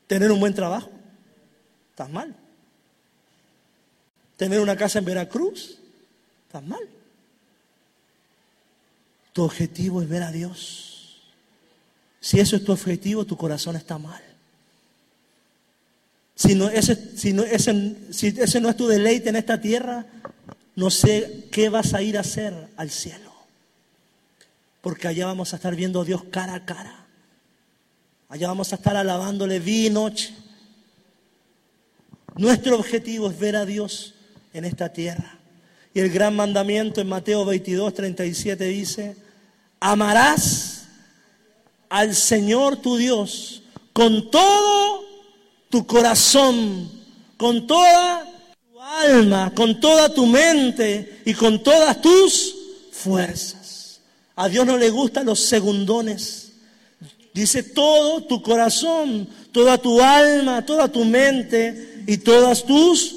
¿Tener 0.06 0.30
un 0.30 0.38
buen 0.38 0.52
trabajo? 0.52 0.90
Estás 1.90 2.10
mal. 2.10 2.36
Tener 4.36 4.60
una 4.60 4.76
casa 4.76 4.98
en 4.98 5.06
Veracruz, 5.06 5.78
estás 6.46 6.62
mal. 6.62 6.86
Tu 9.32 9.42
objetivo 9.42 10.02
es 10.02 10.08
ver 10.08 10.22
a 10.22 10.32
Dios. 10.32 11.22
Si 12.20 12.38
eso 12.38 12.56
es 12.56 12.64
tu 12.64 12.72
objetivo, 12.72 13.24
tu 13.24 13.38
corazón 13.38 13.74
está 13.74 13.96
mal. 13.96 14.22
Si, 16.34 16.54
no, 16.54 16.68
ese, 16.68 17.16
si, 17.16 17.32
no, 17.32 17.42
ese, 17.42 17.96
si 18.10 18.26
ese 18.26 18.60
no 18.60 18.68
es 18.68 18.76
tu 18.76 18.86
deleite 18.86 19.30
en 19.30 19.36
esta 19.36 19.58
tierra, 19.58 20.04
no 20.76 20.90
sé 20.90 21.48
qué 21.50 21.70
vas 21.70 21.94
a 21.94 22.02
ir 22.02 22.18
a 22.18 22.20
hacer 22.20 22.68
al 22.76 22.90
cielo. 22.90 23.33
Porque 24.84 25.08
allá 25.08 25.24
vamos 25.24 25.54
a 25.54 25.56
estar 25.56 25.74
viendo 25.74 26.02
a 26.02 26.04
Dios 26.04 26.24
cara 26.30 26.52
a 26.52 26.66
cara. 26.66 27.06
Allá 28.28 28.48
vamos 28.48 28.70
a 28.70 28.76
estar 28.76 28.94
alabándole 28.94 29.58
día 29.58 29.86
y 29.86 29.90
noche. 29.90 30.34
Nuestro 32.36 32.76
objetivo 32.76 33.30
es 33.30 33.38
ver 33.38 33.56
a 33.56 33.64
Dios 33.64 34.12
en 34.52 34.66
esta 34.66 34.92
tierra. 34.92 35.38
Y 35.94 36.00
el 36.00 36.10
gran 36.10 36.36
mandamiento 36.36 37.00
en 37.00 37.08
Mateo 37.08 37.46
22, 37.46 37.94
37 37.94 38.64
dice, 38.66 39.16
amarás 39.80 40.84
al 41.88 42.14
Señor 42.14 42.76
tu 42.76 42.98
Dios 42.98 43.62
con 43.94 44.30
todo 44.30 45.02
tu 45.70 45.86
corazón, 45.86 46.90
con 47.38 47.66
toda 47.66 48.30
tu 48.70 48.82
alma, 48.82 49.50
con 49.54 49.80
toda 49.80 50.12
tu 50.12 50.26
mente 50.26 51.22
y 51.24 51.32
con 51.32 51.62
todas 51.62 52.02
tus 52.02 52.54
fuerzas. 52.92 53.63
A 54.36 54.48
Dios 54.48 54.66
no 54.66 54.76
le 54.76 54.90
gustan 54.90 55.26
los 55.26 55.40
segundones. 55.40 56.52
Dice 57.32 57.62
todo 57.62 58.24
tu 58.24 58.42
corazón, 58.42 59.28
toda 59.52 59.78
tu 59.78 60.00
alma, 60.00 60.64
toda 60.64 60.90
tu 60.90 61.04
mente 61.04 62.04
y 62.06 62.18
todas 62.18 62.64
tus 62.64 63.16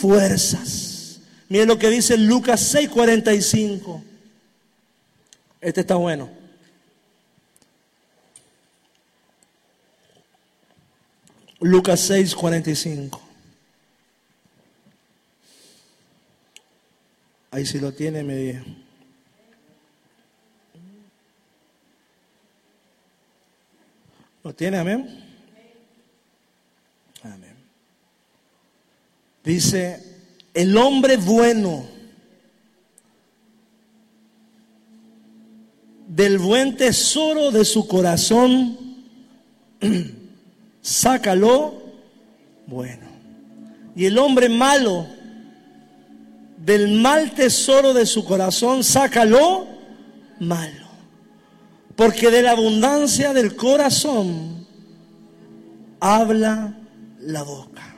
fuerzas. 0.00 1.20
Miren 1.48 1.68
lo 1.68 1.78
que 1.78 1.90
dice 1.90 2.16
Lucas 2.16 2.74
6:45. 2.74 4.02
Este 5.60 5.80
está 5.80 5.94
bueno. 5.94 6.44
Lucas 11.64 12.00
6, 12.00 12.34
45. 12.34 13.22
Ahí 17.50 17.64
si 17.64 17.78
lo 17.80 17.92
tiene, 17.92 18.22
me 18.22 18.36
dice. 18.36 18.83
¿Lo 24.44 24.54
tiene? 24.54 24.76
Amén. 24.76 25.08
Amén. 27.22 27.54
Dice, 29.42 30.02
el 30.52 30.76
hombre 30.76 31.16
bueno 31.16 31.86
del 36.06 36.38
buen 36.38 36.76
tesoro 36.76 37.50
de 37.50 37.64
su 37.64 37.88
corazón, 37.88 38.78
sácalo 40.82 41.82
bueno. 42.66 43.06
Y 43.96 44.04
el 44.04 44.18
hombre 44.18 44.50
malo, 44.50 45.06
del 46.58 47.00
mal 47.00 47.32
tesoro 47.32 47.94
de 47.94 48.04
su 48.04 48.24
corazón, 48.26 48.84
sácalo 48.84 49.66
malo. 50.38 50.83
Porque 51.96 52.30
de 52.30 52.42
la 52.42 52.52
abundancia 52.52 53.32
del 53.32 53.56
corazón 53.56 54.66
habla 56.00 56.76
la 57.20 57.42
boca. 57.42 57.96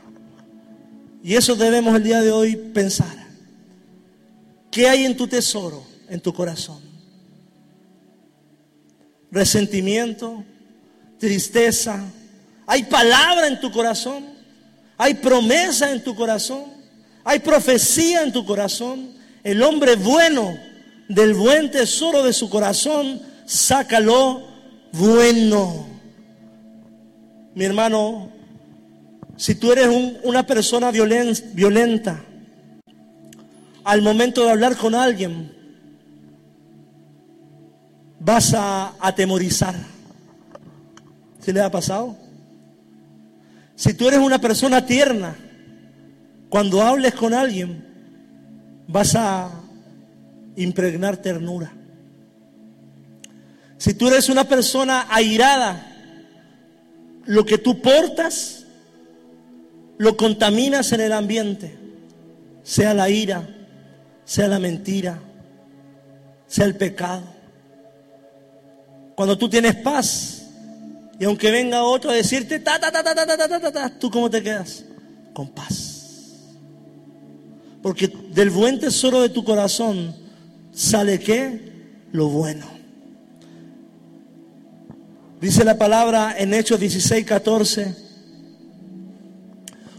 Y 1.23 1.35
eso 1.35 1.57
debemos 1.57 1.97
el 1.97 2.03
día 2.03 2.21
de 2.21 2.31
hoy 2.31 2.57
pensar. 2.57 3.27
¿Qué 4.71 4.89
hay 4.89 5.05
en 5.05 5.17
tu 5.17 5.27
tesoro, 5.27 5.85
en 6.09 6.21
tu 6.21 6.33
corazón? 6.33 6.87
resentimiento, 9.31 10.45
tristeza. 11.19 12.03
Hay 12.67 12.85
palabra 12.85 13.47
en 13.47 13.61
tu 13.61 13.71
corazón, 13.71 14.25
hay 14.97 15.15
promesa 15.15 15.93
en 15.93 16.03
tu 16.03 16.15
corazón, 16.15 16.65
hay 17.25 17.39
profecía 17.41 18.23
en 18.23 18.33
tu 18.33 18.45
corazón. 18.45 19.11
El 19.45 19.63
hombre 19.63 19.97
bueno 19.97 20.59
del 21.09 21.35
buen 21.35 21.71
tesoro 21.71 22.23
de 22.25 22.33
su 22.33 22.51
corazón, 22.51 23.21
sácalo 23.47 24.43
bueno. 24.93 25.87
Mi 27.55 27.65
hermano, 27.65 28.29
si 29.37 29.55
tú 29.55 29.73
eres 29.73 29.89
una 30.25 30.47
persona 30.47 30.91
violenta, 30.91 32.23
al 33.85 34.03
momento 34.03 34.45
de 34.45 34.51
hablar 34.51 34.77
con 34.77 34.95
alguien, 34.95 35.53
vas 38.19 38.53
a 38.53 38.95
atemorizar. 39.01 39.75
¿Se 41.41 41.53
le 41.53 41.61
ha 41.61 41.71
pasado? 41.71 42.17
Si 43.77 43.95
tú 43.95 44.09
eres 44.09 44.19
una 44.19 44.41
persona 44.41 44.85
tierna, 44.85 45.37
cuando 46.49 46.83
hables 46.83 47.15
con 47.15 47.33
alguien, 47.33 47.87
vas 48.89 49.15
a 49.15 49.51
impregnar 50.57 51.19
ternura. 51.19 51.73
Si 53.79 53.95
tú 53.95 54.09
eres 54.09 54.29
una 54.29 54.45
persona 54.45 55.07
airada, 55.11 55.93
lo 57.27 57.45
que 57.45 57.59
tú 57.59 57.81
portas, 57.83 58.65
lo 59.99 60.17
contaminas 60.17 60.93
en 60.93 61.01
el 61.01 61.13
ambiente, 61.13 61.77
sea 62.63 62.95
la 62.95 63.11
ira, 63.11 63.49
sea 64.25 64.49
la 64.49 64.59
mentira, 64.59 65.19
sea 66.47 66.65
el 66.65 66.77
pecado. 66.77 67.23
Cuando 69.15 69.37
tú 69.37 69.49
tienes 69.49 69.77
paz 69.77 70.43
y 71.19 71.25
aunque 71.25 71.51
venga 71.51 71.85
otro 71.85 72.11
a 72.11 72.15
decirte 72.15 72.59
ta 72.59 72.79
ta 72.79 72.93
ta 72.93 73.03
ta 73.03 73.15
ta 73.15 73.27
ta 73.27 73.61
ta 73.61 73.73
ta, 73.73 73.99
¿tú 73.99 74.11
cómo 74.11 74.31
te 74.31 74.43
quedas? 74.43 74.85
Con 75.33 75.49
paz. 75.49 75.97
Porque 77.83 78.09
del 78.09 78.51
buen 78.51 78.79
tesoro 78.79 79.23
de 79.23 79.29
tu 79.29 79.45
corazón 79.45 80.15
sale 80.73 81.21
qué? 81.21 81.73
Lo 82.13 82.29
bueno. 82.29 82.76
Dice 85.41 85.65
la 85.65 85.77
palabra 85.77 86.35
en 86.39 86.55
Hechos 86.55 86.81
16, 86.81 87.27
14. 87.27 87.95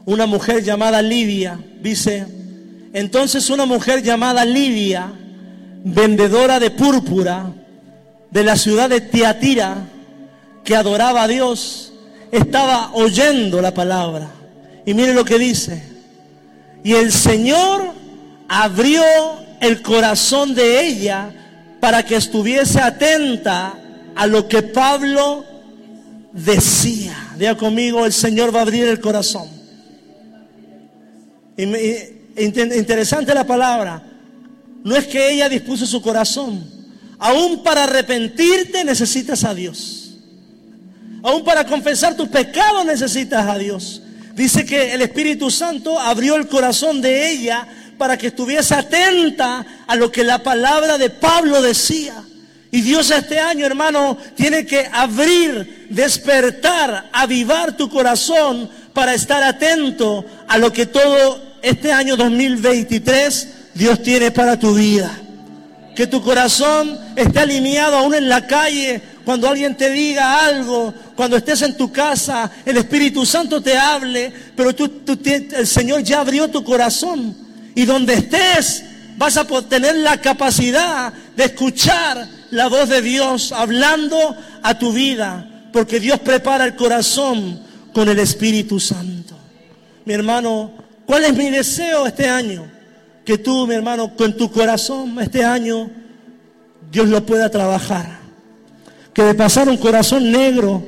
Una 0.05 0.25
mujer 0.25 0.63
llamada 0.63 1.01
Lidia, 1.01 1.59
dice, 1.79 2.25
entonces 2.93 3.49
una 3.51 3.65
mujer 3.65 4.01
llamada 4.01 4.43
Lidia, 4.45 5.11
vendedora 5.83 6.59
de 6.59 6.71
púrpura, 6.71 7.53
de 8.31 8.43
la 8.43 8.55
ciudad 8.55 8.89
de 8.89 9.01
Tiatira 9.01 9.89
que 10.63 10.75
adoraba 10.75 11.23
a 11.23 11.27
Dios 11.27 11.93
estaba 12.31 12.91
oyendo 12.93 13.61
la 13.61 13.73
palabra. 13.73 14.29
Y 14.85 14.93
mire 14.93 15.13
lo 15.13 15.23
que 15.23 15.37
dice. 15.37 15.83
Y 16.83 16.93
el 16.93 17.11
Señor 17.11 17.93
abrió 18.47 19.03
el 19.61 19.81
corazón 19.81 20.55
de 20.55 20.85
ella 20.87 21.29
para 21.79 22.03
que 22.03 22.15
estuviese 22.15 22.81
atenta 22.81 23.75
a 24.17 24.27
lo 24.27 24.47
que 24.47 24.63
Pablo 24.63 25.45
decía. 26.33 27.15
Diga 27.37 27.55
conmigo, 27.55 28.05
el 28.05 28.13
Señor 28.13 28.53
va 28.53 28.59
a 28.59 28.63
abrir 28.63 28.87
el 28.87 28.99
corazón. 28.99 29.47
Interesante 32.35 33.33
la 33.33 33.45
palabra. 33.45 34.03
No 34.83 34.95
es 34.95 35.05
que 35.07 35.31
ella 35.31 35.49
dispuso 35.49 35.85
su 35.85 36.01
corazón, 36.01 36.77
Aún 37.19 37.63
para 37.63 37.85
arrepentirte 37.85 38.83
necesitas 38.83 39.43
a 39.43 39.53
Dios. 39.53 40.11
Aún 41.23 41.43
para 41.43 41.65
confesar 41.65 42.15
tus 42.15 42.29
pecados 42.29 42.85
necesitas 42.85 43.47
a 43.47 43.57
Dios. 43.57 44.03
Dice 44.35 44.65
que 44.65 44.93
el 44.93 45.01
Espíritu 45.01 45.49
Santo 45.49 45.99
abrió 45.99 46.35
el 46.35 46.47
corazón 46.47 47.01
de 47.01 47.31
ella 47.31 47.67
para 47.97 48.17
que 48.17 48.27
estuviese 48.27 48.75
atenta 48.75 49.65
a 49.87 49.95
lo 49.95 50.11
que 50.11 50.23
la 50.23 50.43
palabra 50.43 50.99
de 50.99 51.09
Pablo 51.09 51.59
decía. 51.59 52.23
Y 52.77 52.81
Dios 52.81 53.09
este 53.09 53.39
año, 53.39 53.65
hermano, 53.65 54.19
tiene 54.35 54.63
que 54.63 54.87
abrir, 54.93 55.87
despertar, 55.89 57.09
avivar 57.11 57.75
tu 57.75 57.89
corazón 57.89 58.69
para 58.93 59.15
estar 59.15 59.41
atento 59.41 60.23
a 60.47 60.59
lo 60.59 60.71
que 60.71 60.85
todo 60.85 61.57
este 61.63 61.91
año 61.91 62.15
2023 62.15 63.47
Dios 63.73 64.03
tiene 64.03 64.29
para 64.29 64.59
tu 64.59 64.75
vida 64.75 65.09
que 65.95 66.05
tu 66.05 66.21
corazón 66.21 66.99
esté 67.15 67.39
alineado 67.39 67.95
aún 67.95 68.13
en 68.13 68.29
la 68.29 68.45
calle, 68.45 69.01
cuando 69.25 69.49
alguien 69.49 69.75
te 69.75 69.89
diga 69.89 70.45
algo, 70.45 70.93
cuando 71.15 71.35
estés 71.35 71.63
en 71.63 71.75
tu 71.75 71.91
casa, 71.91 72.51
el 72.63 72.77
Espíritu 72.77 73.25
Santo 73.25 73.59
te 73.59 73.75
hable, 73.75 74.31
pero 74.55 74.75
tú, 74.75 75.01
el 75.25 75.65
Señor 75.65 76.03
ya 76.03 76.19
abrió 76.19 76.47
tu 76.47 76.63
corazón. 76.63 77.35
Y 77.73 77.85
donde 77.85 78.13
estés, 78.13 78.83
vas 79.17 79.35
a 79.37 79.47
tener 79.67 79.95
la 79.95 80.21
capacidad 80.21 81.11
de 81.35 81.45
escuchar 81.45 82.36
la 82.51 82.67
voz 82.67 82.89
de 82.89 83.01
Dios 83.01 83.51
hablando 83.51 84.35
a 84.63 84.77
tu 84.77 84.93
vida, 84.93 85.69
porque 85.73 85.99
Dios 85.99 86.19
prepara 86.19 86.65
el 86.65 86.75
corazón 86.75 87.61
con 87.93 88.09
el 88.09 88.19
Espíritu 88.19 88.79
Santo. 88.79 89.35
mi 90.05 90.13
hermano, 90.13 90.71
¿cuál 91.05 91.25
es 91.25 91.35
mi 91.35 91.49
deseo 91.49 92.07
este 92.07 92.29
año? 92.29 92.65
Que 93.25 93.37
tú, 93.37 93.67
mi 93.67 93.75
hermano, 93.75 94.15
con 94.15 94.37
tu 94.37 94.49
corazón 94.51 95.19
este 95.19 95.43
año, 95.43 95.89
Dios 96.91 97.09
lo 97.09 97.25
pueda 97.25 97.49
trabajar. 97.49 98.19
Que 99.13 99.23
de 99.23 99.33
pasar 99.33 99.67
un 99.67 99.77
corazón 99.77 100.31
negro 100.31 100.85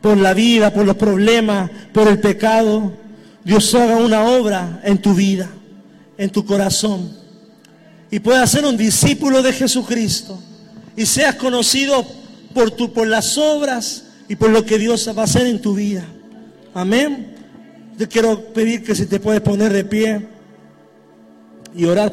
por 0.00 0.16
la 0.16 0.34
vida, 0.34 0.72
por 0.72 0.84
los 0.84 0.96
problemas, 0.96 1.70
por 1.92 2.08
el 2.08 2.18
pecado, 2.18 2.92
Dios 3.44 3.72
haga 3.74 3.96
una 3.96 4.24
obra 4.24 4.80
en 4.82 4.98
tu 4.98 5.14
vida, 5.14 5.48
en 6.18 6.30
tu 6.30 6.44
corazón. 6.44 7.12
Y 8.10 8.18
puedas 8.18 8.50
ser 8.50 8.64
un 8.64 8.76
discípulo 8.76 9.42
de 9.42 9.52
Jesucristo. 9.52 10.40
Y 10.96 11.06
seas 11.06 11.34
conocido 11.34 12.06
por, 12.54 12.70
tu, 12.70 12.92
por 12.92 13.06
las 13.06 13.36
obras 13.36 14.04
y 14.28 14.36
por 14.36 14.50
lo 14.50 14.64
que 14.64 14.78
Dios 14.78 15.08
va 15.16 15.22
a 15.22 15.24
hacer 15.24 15.46
en 15.46 15.60
tu 15.60 15.74
vida. 15.74 16.04
Amén. 16.74 17.34
Yo 17.98 18.08
quiero 18.08 18.52
pedir 18.52 18.82
que 18.82 18.94
si 18.94 19.06
te 19.06 19.20
puedes 19.20 19.40
poner 19.40 19.72
de 19.72 19.84
pie 19.84 20.26
y 21.74 21.84
orar. 21.84 22.04